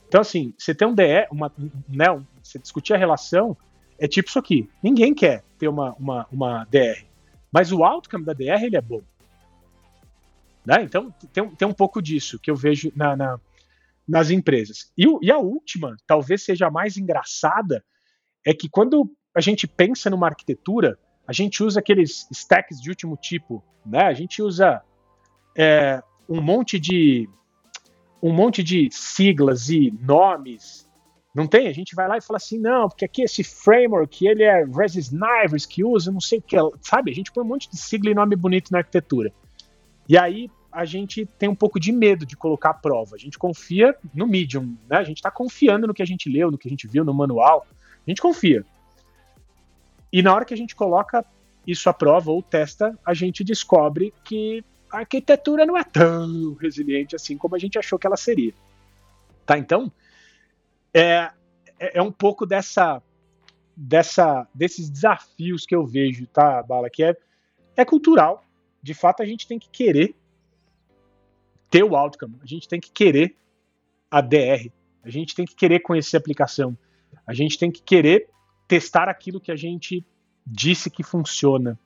Então, 0.07 0.21
assim, 0.21 0.55
você 0.57 0.75
tem 0.75 0.87
um 0.87 0.95
DR, 0.95 1.27
uma, 1.31 1.51
né, 1.89 2.07
você 2.43 2.59
discutir 2.59 2.95
a 2.95 2.97
relação, 2.97 3.57
é 3.99 4.07
tipo 4.07 4.29
isso 4.29 4.39
aqui. 4.39 4.69
Ninguém 4.83 5.15
quer 5.15 5.43
ter 5.59 5.69
uma, 5.69 5.95
uma, 5.95 6.27
uma 6.31 6.65
DR. 6.71 7.05
Mas 7.51 7.73
o 7.73 7.83
outcome 7.83 8.25
da 8.25 8.33
DR, 8.33 8.63
ele 8.63 8.77
é 8.77 8.81
bom. 8.81 9.03
Né? 10.67 10.83
Então, 10.83 11.15
tem, 11.33 11.49
tem 11.55 11.69
um 11.69 11.73
pouco 11.73 12.03
disso 12.03 12.39
que 12.39 12.51
eu 12.51 12.57
vejo 12.57 12.93
na, 12.95 13.17
na 13.17 13.41
nas 14.07 14.31
empresas. 14.31 14.93
E, 14.97 15.05
e 15.21 15.33
a 15.33 15.39
última, 15.39 15.97
talvez 16.07 16.45
seja 16.45 16.69
a 16.69 16.71
mais 16.71 16.97
engraçada, 16.97 17.85
é 18.45 18.55
que 18.55 18.69
quando 18.69 19.11
a 19.35 19.41
gente 19.41 19.67
pensa 19.67 20.09
numa 20.09 20.29
arquitetura, 20.29 20.99
a 21.27 21.33
gente 21.33 21.63
usa 21.63 21.81
aqueles 21.81 22.29
stacks 22.31 22.81
de 22.81 22.89
último 22.89 23.17
tipo, 23.17 23.65
né? 23.85 24.03
A 24.03 24.15
gente 24.15 24.41
usa 24.41 24.81
é, 25.57 26.01
um 26.29 26.41
monte 26.41 26.79
de 26.79 27.29
um 28.23 28.33
monte 28.33 28.63
de 28.63 28.89
siglas 28.91 29.69
e 29.69 29.93
nomes. 30.01 30.89
Não 31.35 31.47
tem? 31.47 31.69
A 31.69 31.73
gente 31.73 31.95
vai 31.95 32.09
lá 32.09 32.17
e 32.17 32.23
fala 32.23 32.39
assim, 32.39 32.59
não, 32.59 32.89
porque 32.89 33.05
aqui 33.05 33.23
esse 33.23 33.45
framework, 33.45 34.27
ele 34.27 34.43
é 34.43 34.65
Resist 34.65 35.13
Nivers 35.13 35.67
que 35.67 35.85
usa, 35.85 36.11
não 36.11 36.21
sei 36.21 36.39
o 36.39 36.43
que, 36.43 36.57
sabe? 36.81 37.11
A 37.11 37.15
gente 37.15 37.31
põe 37.31 37.45
um 37.45 37.49
monte 37.49 37.69
de 37.69 37.77
sigla 37.77 38.11
e 38.11 38.15
nome 38.15 38.37
bonito 38.37 38.71
na 38.71 38.79
arquitetura. 38.79 39.33
E 40.09 40.17
aí 40.17 40.49
a 40.77 40.85
gente 40.85 41.25
tem 41.25 41.49
um 41.49 41.55
pouco 41.55 41.81
de 41.81 41.91
medo 41.91 42.27
de 42.27 42.37
colocar 42.37 42.69
a 42.69 42.75
prova. 42.75 43.17
A 43.17 43.19
gente 43.19 43.39
confia 43.39 43.97
no 44.13 44.27
Medium, 44.27 44.77
né? 44.87 44.99
A 44.99 45.03
gente 45.03 45.17
está 45.17 45.31
confiando 45.31 45.87
no 45.87 45.95
que 45.95 46.03
a 46.03 46.07
gente 46.07 46.29
leu, 46.29 46.51
no 46.51 46.59
que 46.59 46.69
a 46.69 46.71
gente 46.71 46.87
viu 46.87 47.03
no 47.03 47.15
manual. 47.15 47.67
A 48.07 48.11
gente 48.11 48.21
confia. 48.21 48.63
E 50.13 50.23
na 50.23 50.35
hora 50.35 50.45
que 50.45 50.53
a 50.53 50.57
gente 50.57 50.77
coloca 50.77 51.25
isso 51.67 51.89
à 51.89 51.95
prova 51.95 52.31
ou 52.31 52.43
testa, 52.43 52.95
a 53.07 53.15
gente 53.15 53.43
descobre 53.43 54.13
que 54.23 54.63
a 54.93 54.99
arquitetura 54.99 55.65
não 55.65 55.79
é 55.79 55.83
tão 55.83 56.53
resiliente 56.61 57.17
assim 57.17 57.39
como 57.39 57.57
a 57.57 57.59
gente 57.59 57.79
achou 57.79 57.99
que 57.99 58.07
ela 58.07 58.19
seria. 58.19 58.53
Tá? 59.47 59.57
Então, 59.57 59.91
é, 60.93 61.31
é, 61.79 61.99
é 61.99 62.03
um 62.03 62.13
pouco 62.13 62.45
dessa, 62.45 63.03
dessa, 63.75 64.47
desses 64.55 64.91
desafios 64.91 65.65
que 65.65 65.75
eu 65.75 65.87
vejo, 65.87 66.27
tá, 66.27 66.63
Bala? 66.63 66.91
Que 66.91 67.03
é, 67.03 67.17
é 67.75 67.83
cultural. 67.83 68.45
De 68.83 68.93
fato, 68.93 69.23
a 69.23 69.27
gente 69.27 69.49
tem 69.49 69.59
que 69.59 69.71
querer 69.71 70.15
ter 71.77 71.85
o 71.85 71.95
outcome, 71.95 72.39
a 72.43 72.47
gente 72.47 72.67
tem 72.67 72.81
que 72.81 72.91
querer 72.91 73.37
a 74.11 74.23
DR, 74.23 74.73
a 75.05 75.11
gente 75.11 75.35
tem 75.35 75.45
que 75.45 75.55
querer 75.55 75.81
conhecer 75.81 76.17
a 76.17 76.21
aplicação, 76.21 76.75
a 77.27 77.35
gente 77.35 77.59
tem 77.59 77.71
que 77.71 77.83
querer 77.83 78.31
testar 78.67 79.11
aquilo 79.11 79.39
que 79.39 79.53
a 79.53 79.57
gente 79.57 80.03
disse 80.47 80.89
que 80.89 81.03
funciona. 81.03 81.79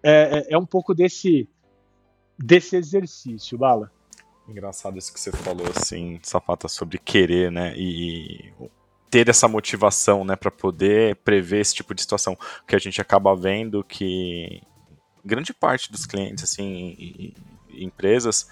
É, 0.00 0.44
é, 0.50 0.54
é 0.54 0.58
um 0.58 0.64
pouco 0.64 0.94
desse, 0.94 1.48
desse 2.38 2.76
exercício, 2.76 3.58
Bala. 3.58 3.90
Engraçado 4.48 4.96
isso 4.96 5.12
que 5.12 5.18
você 5.18 5.32
falou, 5.32 5.66
assim, 5.74 6.20
Sapata, 6.22 6.68
sobre 6.68 6.96
querer, 6.96 7.50
né? 7.50 7.74
E 7.76 8.52
ter 9.10 9.28
essa 9.28 9.48
motivação, 9.48 10.24
né, 10.24 10.36
para 10.36 10.52
poder 10.52 11.16
prever 11.16 11.62
esse 11.62 11.74
tipo 11.74 11.92
de 11.96 12.00
situação. 12.00 12.38
Que 12.64 12.76
a 12.76 12.78
gente 12.78 13.00
acaba 13.00 13.34
vendo 13.34 13.82
que 13.82 14.62
grande 15.24 15.52
parte 15.52 15.90
dos 15.90 16.06
clientes, 16.06 16.44
assim, 16.44 16.94
e, 16.96 17.34
e 17.70 17.84
empresas, 17.84 18.46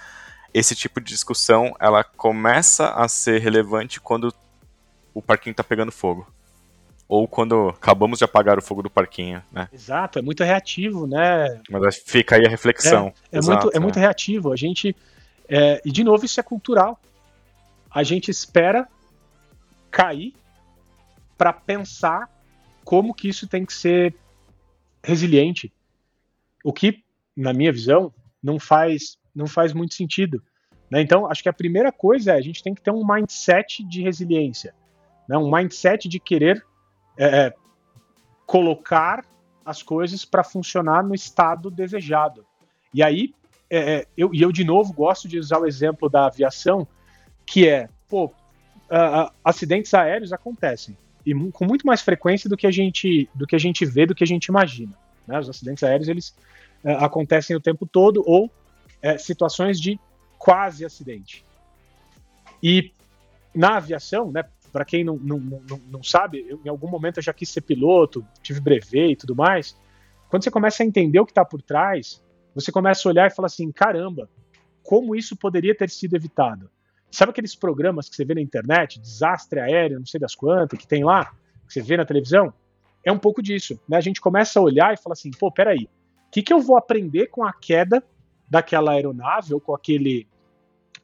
esse 0.54 0.74
tipo 0.74 1.00
de 1.00 1.08
discussão, 1.08 1.74
ela 1.80 2.04
começa 2.04 2.90
a 2.90 3.08
ser 3.08 3.40
relevante 3.40 4.00
quando 4.00 4.32
o 5.12 5.20
parquinho 5.20 5.52
está 5.52 5.64
pegando 5.64 5.92
fogo 5.92 6.26
ou 7.08 7.28
quando 7.28 7.68
acabamos 7.68 8.18
de 8.18 8.24
apagar 8.24 8.58
o 8.58 8.62
fogo 8.62 8.82
do 8.82 8.90
parquinho, 8.90 9.42
né? 9.52 9.68
Exato, 9.72 10.18
é 10.18 10.22
muito 10.22 10.42
reativo, 10.42 11.06
né? 11.06 11.60
Mas 11.68 11.96
fica 11.96 12.36
aí 12.36 12.46
a 12.46 12.48
reflexão. 12.48 13.12
É, 13.30 13.36
é 13.36 13.38
Exato, 13.38 13.62
muito, 13.64 13.74
é, 13.74 13.76
é 13.76 13.80
muito 13.80 13.98
reativo. 13.98 14.52
A 14.52 14.56
gente. 14.56 14.96
É, 15.48 15.82
e 15.84 15.92
de 15.92 16.02
novo, 16.02 16.24
isso 16.24 16.40
é 16.40 16.42
cultural. 16.42 16.98
A 17.90 18.02
gente 18.02 18.30
espera 18.30 18.88
cair 19.90 20.34
para 21.36 21.52
pensar 21.52 22.28
como 22.84 23.14
que 23.14 23.28
isso 23.28 23.46
tem 23.46 23.64
que 23.64 23.72
ser 23.72 24.14
resiliente. 25.02 25.72
O 26.64 26.72
que, 26.72 27.04
na 27.36 27.52
minha 27.52 27.70
visão, 27.70 28.12
não 28.42 28.58
faz, 28.58 29.18
não 29.34 29.46
faz 29.46 29.72
muito 29.72 29.94
sentido. 29.94 30.42
Né? 30.90 31.00
Então, 31.00 31.26
acho 31.26 31.42
que 31.42 31.48
a 31.48 31.52
primeira 31.52 31.90
coisa 31.90 32.32
é 32.32 32.36
a 32.36 32.40
gente 32.40 32.62
tem 32.62 32.74
que 32.74 32.82
ter 32.82 32.90
um 32.90 33.06
mindset 33.06 33.82
de 33.84 34.02
resiliência, 34.02 34.74
né? 35.28 35.36
um 35.36 35.50
mindset 35.50 36.08
de 36.08 36.20
querer 36.20 36.64
é, 37.16 37.46
é, 37.46 37.54
colocar 38.46 39.24
as 39.64 39.82
coisas 39.82 40.24
para 40.24 40.44
funcionar 40.44 41.02
no 41.02 41.14
estado 41.14 41.70
desejado. 41.70 42.44
E 42.92 43.02
aí, 43.02 43.34
é, 43.70 43.78
é, 43.78 44.06
eu, 44.16 44.32
e 44.34 44.42
eu 44.42 44.52
de 44.52 44.62
novo 44.62 44.92
gosto 44.92 45.26
de 45.26 45.38
usar 45.38 45.58
o 45.58 45.66
exemplo 45.66 46.08
da 46.08 46.26
aviação, 46.26 46.86
que 47.46 47.66
é, 47.68 47.88
pô, 48.08 48.26
uh, 48.26 49.32
acidentes 49.44 49.92
aéreos 49.94 50.32
acontecem 50.32 50.96
e 51.24 51.34
com 51.50 51.64
muito 51.64 51.86
mais 51.86 52.02
frequência 52.02 52.48
do 52.50 52.56
que 52.56 52.66
a 52.66 52.70
gente 52.70 53.28
do 53.34 53.46
que 53.46 53.56
a 53.56 53.58
gente 53.58 53.84
vê, 53.84 54.06
do 54.06 54.14
que 54.14 54.24
a 54.24 54.26
gente 54.26 54.46
imagina. 54.46 54.92
Né? 55.26 55.38
Os 55.38 55.48
acidentes 55.48 55.82
aéreos 55.82 56.08
eles 56.08 56.28
uh, 56.84 56.90
acontecem 57.00 57.56
o 57.56 57.60
tempo 57.60 57.86
todo 57.86 58.22
ou 58.26 58.50
uh, 59.04 59.18
situações 59.18 59.80
de 59.80 59.98
quase 60.38 60.84
acidente. 60.84 61.44
E 62.62 62.92
na 63.54 63.76
aviação, 63.76 64.32
né, 64.32 64.44
para 64.72 64.84
quem 64.84 65.04
não, 65.04 65.16
não, 65.16 65.38
não, 65.38 65.80
não 65.88 66.02
sabe, 66.02 66.44
eu, 66.48 66.60
em 66.64 66.68
algum 66.68 66.88
momento 66.88 67.18
eu 67.18 67.22
já 67.22 67.32
quis 67.32 67.48
ser 67.48 67.60
piloto, 67.60 68.26
tive 68.42 68.60
brevet 68.60 69.12
e 69.12 69.16
tudo 69.16 69.36
mais. 69.36 69.76
Quando 70.28 70.42
você 70.42 70.50
começa 70.50 70.82
a 70.82 70.86
entender 70.86 71.20
o 71.20 71.24
que 71.24 71.30
está 71.30 71.44
por 71.44 71.62
trás, 71.62 72.20
você 72.54 72.72
começa 72.72 73.08
a 73.08 73.10
olhar 73.10 73.30
e 73.30 73.34
fala 73.34 73.46
assim: 73.46 73.70
caramba, 73.70 74.28
como 74.82 75.14
isso 75.14 75.36
poderia 75.36 75.76
ter 75.76 75.88
sido 75.90 76.16
evitado? 76.16 76.68
Sabe 77.10 77.30
aqueles 77.30 77.54
programas 77.54 78.08
que 78.08 78.16
você 78.16 78.24
vê 78.24 78.34
na 78.34 78.40
internet, 78.40 78.98
desastre 78.98 79.60
aéreo, 79.60 80.00
não 80.00 80.06
sei 80.06 80.18
das 80.18 80.34
quantas, 80.34 80.76
que 80.76 80.86
tem 80.86 81.04
lá, 81.04 81.26
que 81.66 81.72
você 81.72 81.80
vê 81.80 81.96
na 81.96 82.04
televisão? 82.04 82.52
É 83.04 83.12
um 83.12 83.18
pouco 83.18 83.40
disso. 83.40 83.78
Né? 83.88 83.96
A 83.96 84.00
gente 84.00 84.20
começa 84.20 84.58
a 84.58 84.62
olhar 84.62 84.92
e 84.92 84.96
fala 84.96 85.12
assim: 85.12 85.30
pô, 85.30 85.52
peraí, 85.52 85.84
o 86.26 86.30
que, 86.32 86.42
que 86.42 86.52
eu 86.52 86.60
vou 86.60 86.76
aprender 86.76 87.28
com 87.28 87.44
a 87.44 87.52
queda 87.52 88.02
daquela 88.48 88.92
aeronave 88.92 89.54
ou 89.54 89.60
com 89.60 89.74
aquele, 89.74 90.26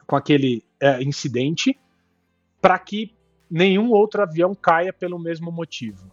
com 0.07 0.17
aquele 0.17 0.65
é, 0.81 1.03
incidente 1.03 1.79
para 2.61 2.79
que 2.79 3.15
nenhum 3.51 3.91
outro 3.91 4.23
avião 4.23 4.55
caia 4.55 4.93
pelo 4.93 5.19
mesmo 5.19 5.51
motivo. 5.51 6.11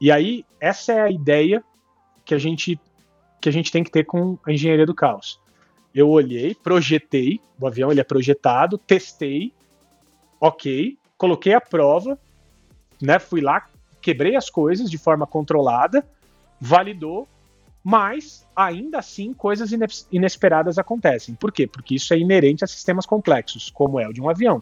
E 0.00 0.12
aí, 0.12 0.44
essa 0.60 0.92
é 0.92 1.00
a 1.00 1.10
ideia 1.10 1.64
que 2.24 2.34
a 2.34 2.38
gente, 2.38 2.78
que 3.40 3.48
a 3.48 3.52
gente 3.52 3.72
tem 3.72 3.82
que 3.82 3.90
ter 3.90 4.04
com 4.04 4.38
a 4.46 4.52
engenharia 4.52 4.86
do 4.86 4.94
caos. 4.94 5.40
Eu 5.94 6.10
olhei, 6.10 6.54
projetei, 6.54 7.40
o 7.58 7.66
avião 7.66 7.90
ele 7.90 8.00
é 8.00 8.04
projetado, 8.04 8.76
testei, 8.76 9.52
ok, 10.38 10.98
coloquei 11.16 11.54
a 11.54 11.60
prova, 11.60 12.18
né, 13.00 13.18
fui 13.18 13.40
lá, 13.40 13.66
quebrei 14.02 14.36
as 14.36 14.50
coisas 14.50 14.90
de 14.90 14.98
forma 14.98 15.26
controlada, 15.26 16.06
validou, 16.60 17.26
mas 17.88 18.44
ainda 18.56 18.98
assim 18.98 19.32
coisas 19.32 19.70
inesperadas 20.10 20.76
acontecem. 20.76 21.36
Por 21.36 21.52
quê? 21.52 21.68
Porque 21.68 21.94
isso 21.94 22.12
é 22.12 22.18
inerente 22.18 22.64
a 22.64 22.66
sistemas 22.66 23.06
complexos, 23.06 23.70
como 23.70 24.00
é 24.00 24.08
o 24.08 24.12
de 24.12 24.20
um 24.20 24.28
avião. 24.28 24.60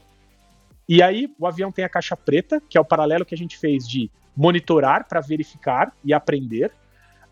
E 0.87 1.03
aí 1.03 1.35
o 1.39 1.47
avião 1.47 1.73
tem 1.73 1.87
a 1.87 1.89
caixa 1.89 2.15
preta, 2.15 2.61
que 2.69 2.77
é 2.77 2.81
o 2.83 2.85
paralelo 2.85 3.25
que 3.25 3.35
a 3.35 3.39
gente 3.39 3.57
fez 3.57 3.89
de 3.89 4.11
monitorar 4.37 5.09
para 5.09 5.23
verificar 5.23 5.91
e 6.05 6.13
aprender. 6.13 6.71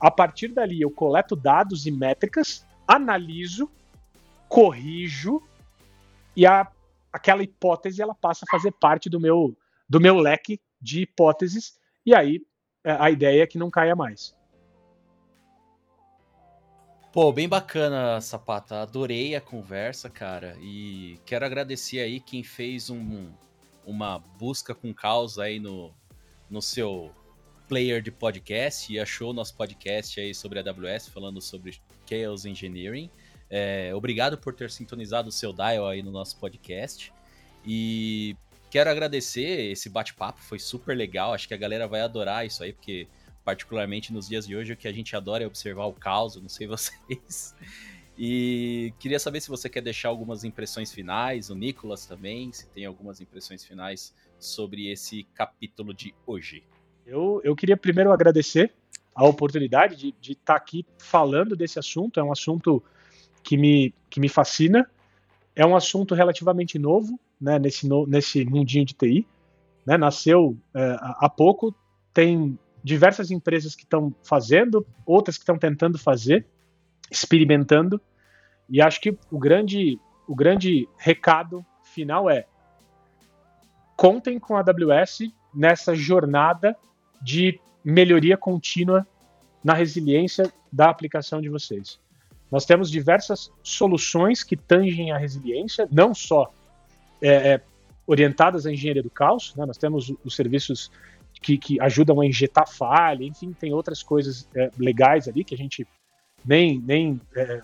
A 0.01 0.11
partir 0.11 0.49
dali 0.49 0.81
eu 0.81 0.91
coleto 0.91 1.37
dados 1.37 1.85
e 1.85 1.91
métricas, 1.91 2.65
analiso, 2.89 3.71
corrijo 4.49 5.43
e 6.35 6.47
a, 6.47 6.67
aquela 7.13 7.43
hipótese 7.43 8.01
ela 8.01 8.15
passa 8.15 8.47
a 8.49 8.51
fazer 8.51 8.73
parte 8.73 9.11
do 9.11 9.21
meu 9.21 9.55
do 9.87 10.01
meu 10.01 10.17
leque 10.17 10.59
de 10.81 11.03
hipóteses 11.03 11.79
e 12.07 12.15
aí 12.15 12.41
é, 12.83 12.93
a 12.93 13.11
ideia 13.11 13.43
é 13.43 13.47
que 13.47 13.59
não 13.59 13.71
caia 13.71 13.95
mais. 13.95 14.35
Pô, 17.13 17.31
bem 17.31 17.47
bacana, 17.47 18.23
Sapata. 18.23 18.81
Adorei 18.81 19.35
a 19.35 19.41
conversa, 19.41 20.09
cara. 20.09 20.57
E 20.63 21.19
quero 21.27 21.45
agradecer 21.45 22.01
aí 22.01 22.19
quem 22.19 22.43
fez 22.43 22.89
um, 22.89 23.31
uma 23.85 24.19
busca 24.19 24.75
com 24.75 24.95
causa 24.95 25.43
aí 25.43 25.61
no, 25.61 25.93
no 26.49 26.63
seu 26.63 27.13
player 27.69 28.01
de 28.01 28.11
podcast 28.11 28.91
e 28.91 28.99
achou 28.99 29.35
nosso 29.35 29.55
podcast 29.55 30.19
aí 30.19 30.35
sobre 30.35 30.59
a 30.59 30.63
AWS, 30.63 31.09
falando 31.09 31.39
sobre 31.43 31.79
Chaos 32.09 32.47
Engineering. 32.47 33.11
É, 33.51 33.95
obrigado 33.95 34.39
por 34.39 34.55
ter 34.55 34.71
sintonizado 34.71 35.29
o 35.29 35.33
seu 35.33 35.53
dial 35.53 35.87
aí 35.87 36.03
no 36.03 36.11
nosso 36.11 36.39
podcast. 36.39 37.13
E 37.63 38.35
quero 38.71 38.89
agradecer 38.89 39.71
esse 39.71 39.91
bate-papo, 39.91 40.41
foi 40.41 40.59
super 40.59 40.97
legal. 40.97 41.35
Acho 41.35 41.47
que 41.47 41.53
a 41.53 41.59
galera 41.59 41.87
vai 41.87 42.01
adorar 42.01 42.47
isso 42.47 42.65
aí, 42.65 42.73
porque 42.73 43.07
particularmente 43.45 44.13
nos 44.13 44.29
dias 44.29 44.47
de 44.47 44.57
hoje, 44.57 44.73
o 44.73 44.77
que 44.77 44.89
a 44.89 44.93
gente 44.93 45.15
adora 45.17 45.45
é 45.45 45.47
observar 45.47 45.87
o 45.87 45.93
caos, 45.93 46.37
não 46.37 46.49
sei 46.49 46.67
vocês. 46.69 47.55
E 48.17 48.93
queria 48.99 49.19
saber 49.19 49.41
se 49.41 49.49
você 49.49 49.69
quer 49.69 49.81
deixar 49.81 50.09
algumas 50.09 50.45
impressões 50.45 50.93
finais, 50.93 51.51
o 51.51 51.55
Nicolas 51.55 52.07
também, 52.07 52.53
se 52.53 52.69
tem 52.69 52.85
algumas 52.85 53.21
impressões 53.21 53.65
finais 53.65 54.15
sobre 54.39 54.91
esse 54.91 55.25
capítulo 55.35 55.95
de 55.95 56.15
hoje. 56.27 56.63
Eu, 57.07 57.41
eu 57.43 57.57
queria 57.57 57.77
primeiro 57.77 58.13
agradecer 58.13 58.73
a 59.15 59.25
oportunidade 59.25 59.97
de, 59.97 60.15
de 60.21 60.33
estar 60.33 60.55
tá 60.55 60.57
aqui 60.57 60.87
falando 60.99 61.57
desse 61.57 61.79
assunto, 61.79 62.21
é 62.21 62.23
um 62.23 62.33
assunto 62.33 62.83
que 63.43 63.57
me, 63.57 63.95
que 64.09 64.21
me 64.21 64.29
fascina, 64.29 64.89
é 65.55 65.67
um 65.67 65.77
assunto 65.77 66.15
relativamente 66.15 66.79
novo, 66.79 67.19
né, 67.41 67.59
nesse, 67.59 67.87
no, 67.87 68.07
nesse 68.07 68.45
mundinho 68.45 68.85
de 68.85 68.95
TI, 68.95 69.27
né, 69.85 69.97
nasceu 69.97 70.57
é, 70.75 70.97
há 71.01 71.29
pouco, 71.29 71.75
tem 72.15 72.59
diversas 72.83 73.31
empresas 73.31 73.75
que 73.75 73.85
estão 73.85 74.15
fazendo, 74.23 74.87
outras 75.07 75.37
que 75.37 75.43
estão 75.43 75.59
tentando 75.59 75.99
fazer, 75.99 76.47
experimentando. 77.11 78.01
E 78.69 78.81
acho 78.81 79.01
que 79.01 79.17
o 79.31 79.39
grande, 79.39 79.99
o 80.27 80.35
grande 80.35 80.89
recado 80.97 81.65
final 81.83 82.29
é: 82.29 82.47
contem 83.97 84.39
com 84.39 84.57
a 84.57 84.61
AWS 84.61 85.33
nessa 85.55 85.95
jornada 85.95 86.77
de 87.21 87.61
melhoria 87.85 88.37
contínua 88.37 89.07
na 89.63 89.75
resiliência 89.75 90.53
da 90.73 90.89
aplicação 90.89 91.41
de 91.41 91.49
vocês. 91.49 92.01
Nós 92.51 92.67
temos 92.67 92.91
diversas 92.91 93.51
soluções 93.63 94.43
que 94.43 94.57
tangem 94.57 95.13
a 95.13 95.19
resiliência, 95.19 95.89
não 95.91 96.15
só 96.15 96.53
é, 97.21 97.53
é, 97.53 97.61
orientadas 98.07 98.67
à 98.67 98.73
engenharia 98.73 99.03
do 99.03 99.11
caos, 99.11 99.55
né? 99.55 99.65
nós 99.65 99.79
temos 99.79 100.13
os 100.25 100.35
serviços 100.35 100.91
que, 101.43 101.59
que 101.59 101.81
ajudam 101.81 102.21
a 102.21 102.27
injetar 102.27 102.69
falha, 102.69 103.25
enfim, 103.25 103.53
tem 103.53 103.73
outras 103.75 104.03
coisas 104.03 104.49
é, 104.55 104.71
legais 104.79 105.29
ali 105.29 105.45
que 105.45 105.55
a 105.55 105.59
gente 105.59 105.87
nem, 106.45 106.79
nem 106.79 107.21
é, 107.37 107.61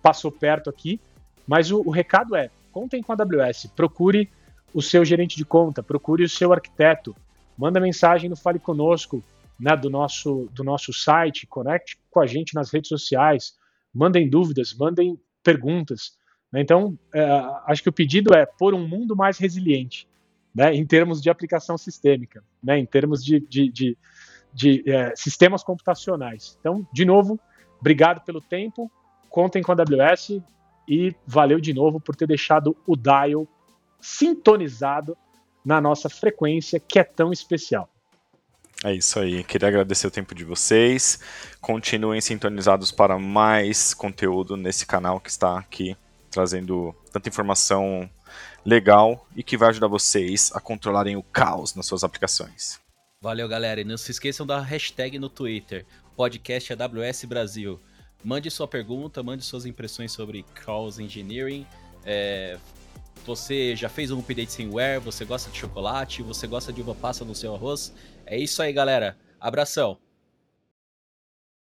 passou 0.00 0.30
perto 0.30 0.70
aqui. 0.70 1.00
Mas 1.46 1.70
o, 1.70 1.80
o, 1.80 1.90
recado 1.90 2.36
é: 2.36 2.48
contem 2.72 3.02
com 3.02 3.12
a 3.12 3.16
AWS, 3.16 3.66
procure 3.74 4.30
o 4.72 4.80
seu 4.80 5.04
gerente 5.04 5.36
de 5.36 5.44
conta, 5.44 5.82
procure 5.82 6.22
o 6.22 6.28
seu 6.28 6.52
arquiteto, 6.52 7.14
manda 7.58 7.80
mensagem 7.80 8.30
no 8.30 8.36
Fale 8.36 8.60
Conosco, 8.60 9.22
né, 9.58 9.76
do, 9.76 9.90
nosso, 9.90 10.48
do 10.52 10.62
nosso 10.62 10.92
site, 10.92 11.46
conecte 11.46 11.98
com 12.10 12.20
a 12.20 12.26
gente 12.26 12.54
nas 12.54 12.70
redes 12.72 12.88
sociais, 12.88 13.54
mandem 13.92 14.30
dúvidas, 14.30 14.72
mandem 14.72 15.18
perguntas. 15.42 16.12
Né? 16.52 16.60
Então, 16.60 16.96
é, 17.12 17.22
acho 17.66 17.82
que 17.82 17.88
o 17.88 17.92
pedido 17.92 18.32
é 18.32 18.46
por 18.46 18.72
um 18.72 18.86
mundo 18.86 19.16
mais 19.16 19.36
resiliente 19.36 20.08
né, 20.54 20.74
em 20.74 20.84
termos 20.84 21.20
de 21.20 21.30
aplicação 21.30 21.78
sistêmica, 21.78 22.42
né, 22.62 22.78
em 22.78 22.86
termos 22.86 23.24
de, 23.24 23.40
de, 23.40 23.70
de, 23.70 23.98
de 24.52 24.90
é, 24.90 25.14
sistemas 25.16 25.62
computacionais. 25.62 26.56
Então, 26.60 26.86
de 26.92 27.04
novo, 27.04 27.38
obrigado 27.78 28.20
pelo 28.24 28.40
tempo, 28.40 28.90
contem 29.28 29.62
com 29.62 29.72
a 29.72 29.76
AWS 29.76 30.40
e 30.88 31.14
valeu 31.26 31.60
de 31.60 31.72
novo 31.72 32.00
por 32.00 32.16
ter 32.16 32.26
deixado 32.26 32.76
o 32.86 32.96
dial 32.96 33.46
sintonizado 34.00 35.16
na 35.64 35.80
nossa 35.80 36.08
frequência 36.08 36.80
que 36.80 36.98
é 36.98 37.04
tão 37.04 37.32
especial. 37.32 37.88
É 38.82 38.94
isso 38.94 39.20
aí. 39.20 39.44
Queria 39.44 39.68
agradecer 39.68 40.06
o 40.06 40.10
tempo 40.10 40.34
de 40.34 40.42
vocês. 40.42 41.20
Continuem 41.60 42.18
sintonizados 42.20 42.90
para 42.90 43.18
mais 43.18 43.92
conteúdo 43.92 44.56
nesse 44.56 44.86
canal 44.86 45.20
que 45.20 45.28
está 45.28 45.58
aqui 45.58 45.94
trazendo 46.30 46.94
tanta 47.12 47.28
informação 47.28 48.08
legal 48.64 49.26
e 49.34 49.42
que 49.42 49.56
vai 49.56 49.70
ajudar 49.70 49.88
vocês 49.88 50.50
a 50.54 50.60
controlarem 50.60 51.16
o 51.16 51.22
caos 51.22 51.74
nas 51.74 51.86
suas 51.86 52.04
aplicações. 52.04 52.80
Valeu, 53.20 53.48
galera. 53.48 53.80
E 53.80 53.84
não 53.84 53.96
se 53.96 54.10
esqueçam 54.10 54.46
da 54.46 54.60
hashtag 54.60 55.18
no 55.18 55.28
Twitter, 55.28 55.84
podcast 56.16 56.72
AWS 56.72 57.24
Brasil. 57.24 57.80
Mande 58.24 58.50
sua 58.50 58.68
pergunta, 58.68 59.22
mande 59.22 59.44
suas 59.44 59.66
impressões 59.66 60.12
sobre 60.12 60.44
Chaos 60.54 60.98
Engineering. 60.98 61.66
É, 62.04 62.58
você 63.24 63.76
já 63.76 63.88
fez 63.88 64.10
um 64.10 64.18
update 64.18 64.52
sem 64.52 64.72
wear? 64.72 65.00
Você 65.00 65.24
gosta 65.24 65.50
de 65.50 65.58
chocolate? 65.58 66.22
Você 66.22 66.46
gosta 66.46 66.72
de 66.72 66.80
uva 66.80 66.94
passa 66.94 67.24
no 67.24 67.34
seu 67.34 67.54
arroz? 67.54 67.92
É 68.26 68.38
isso 68.38 68.62
aí, 68.62 68.72
galera. 68.72 69.18
Abração. 69.38 69.98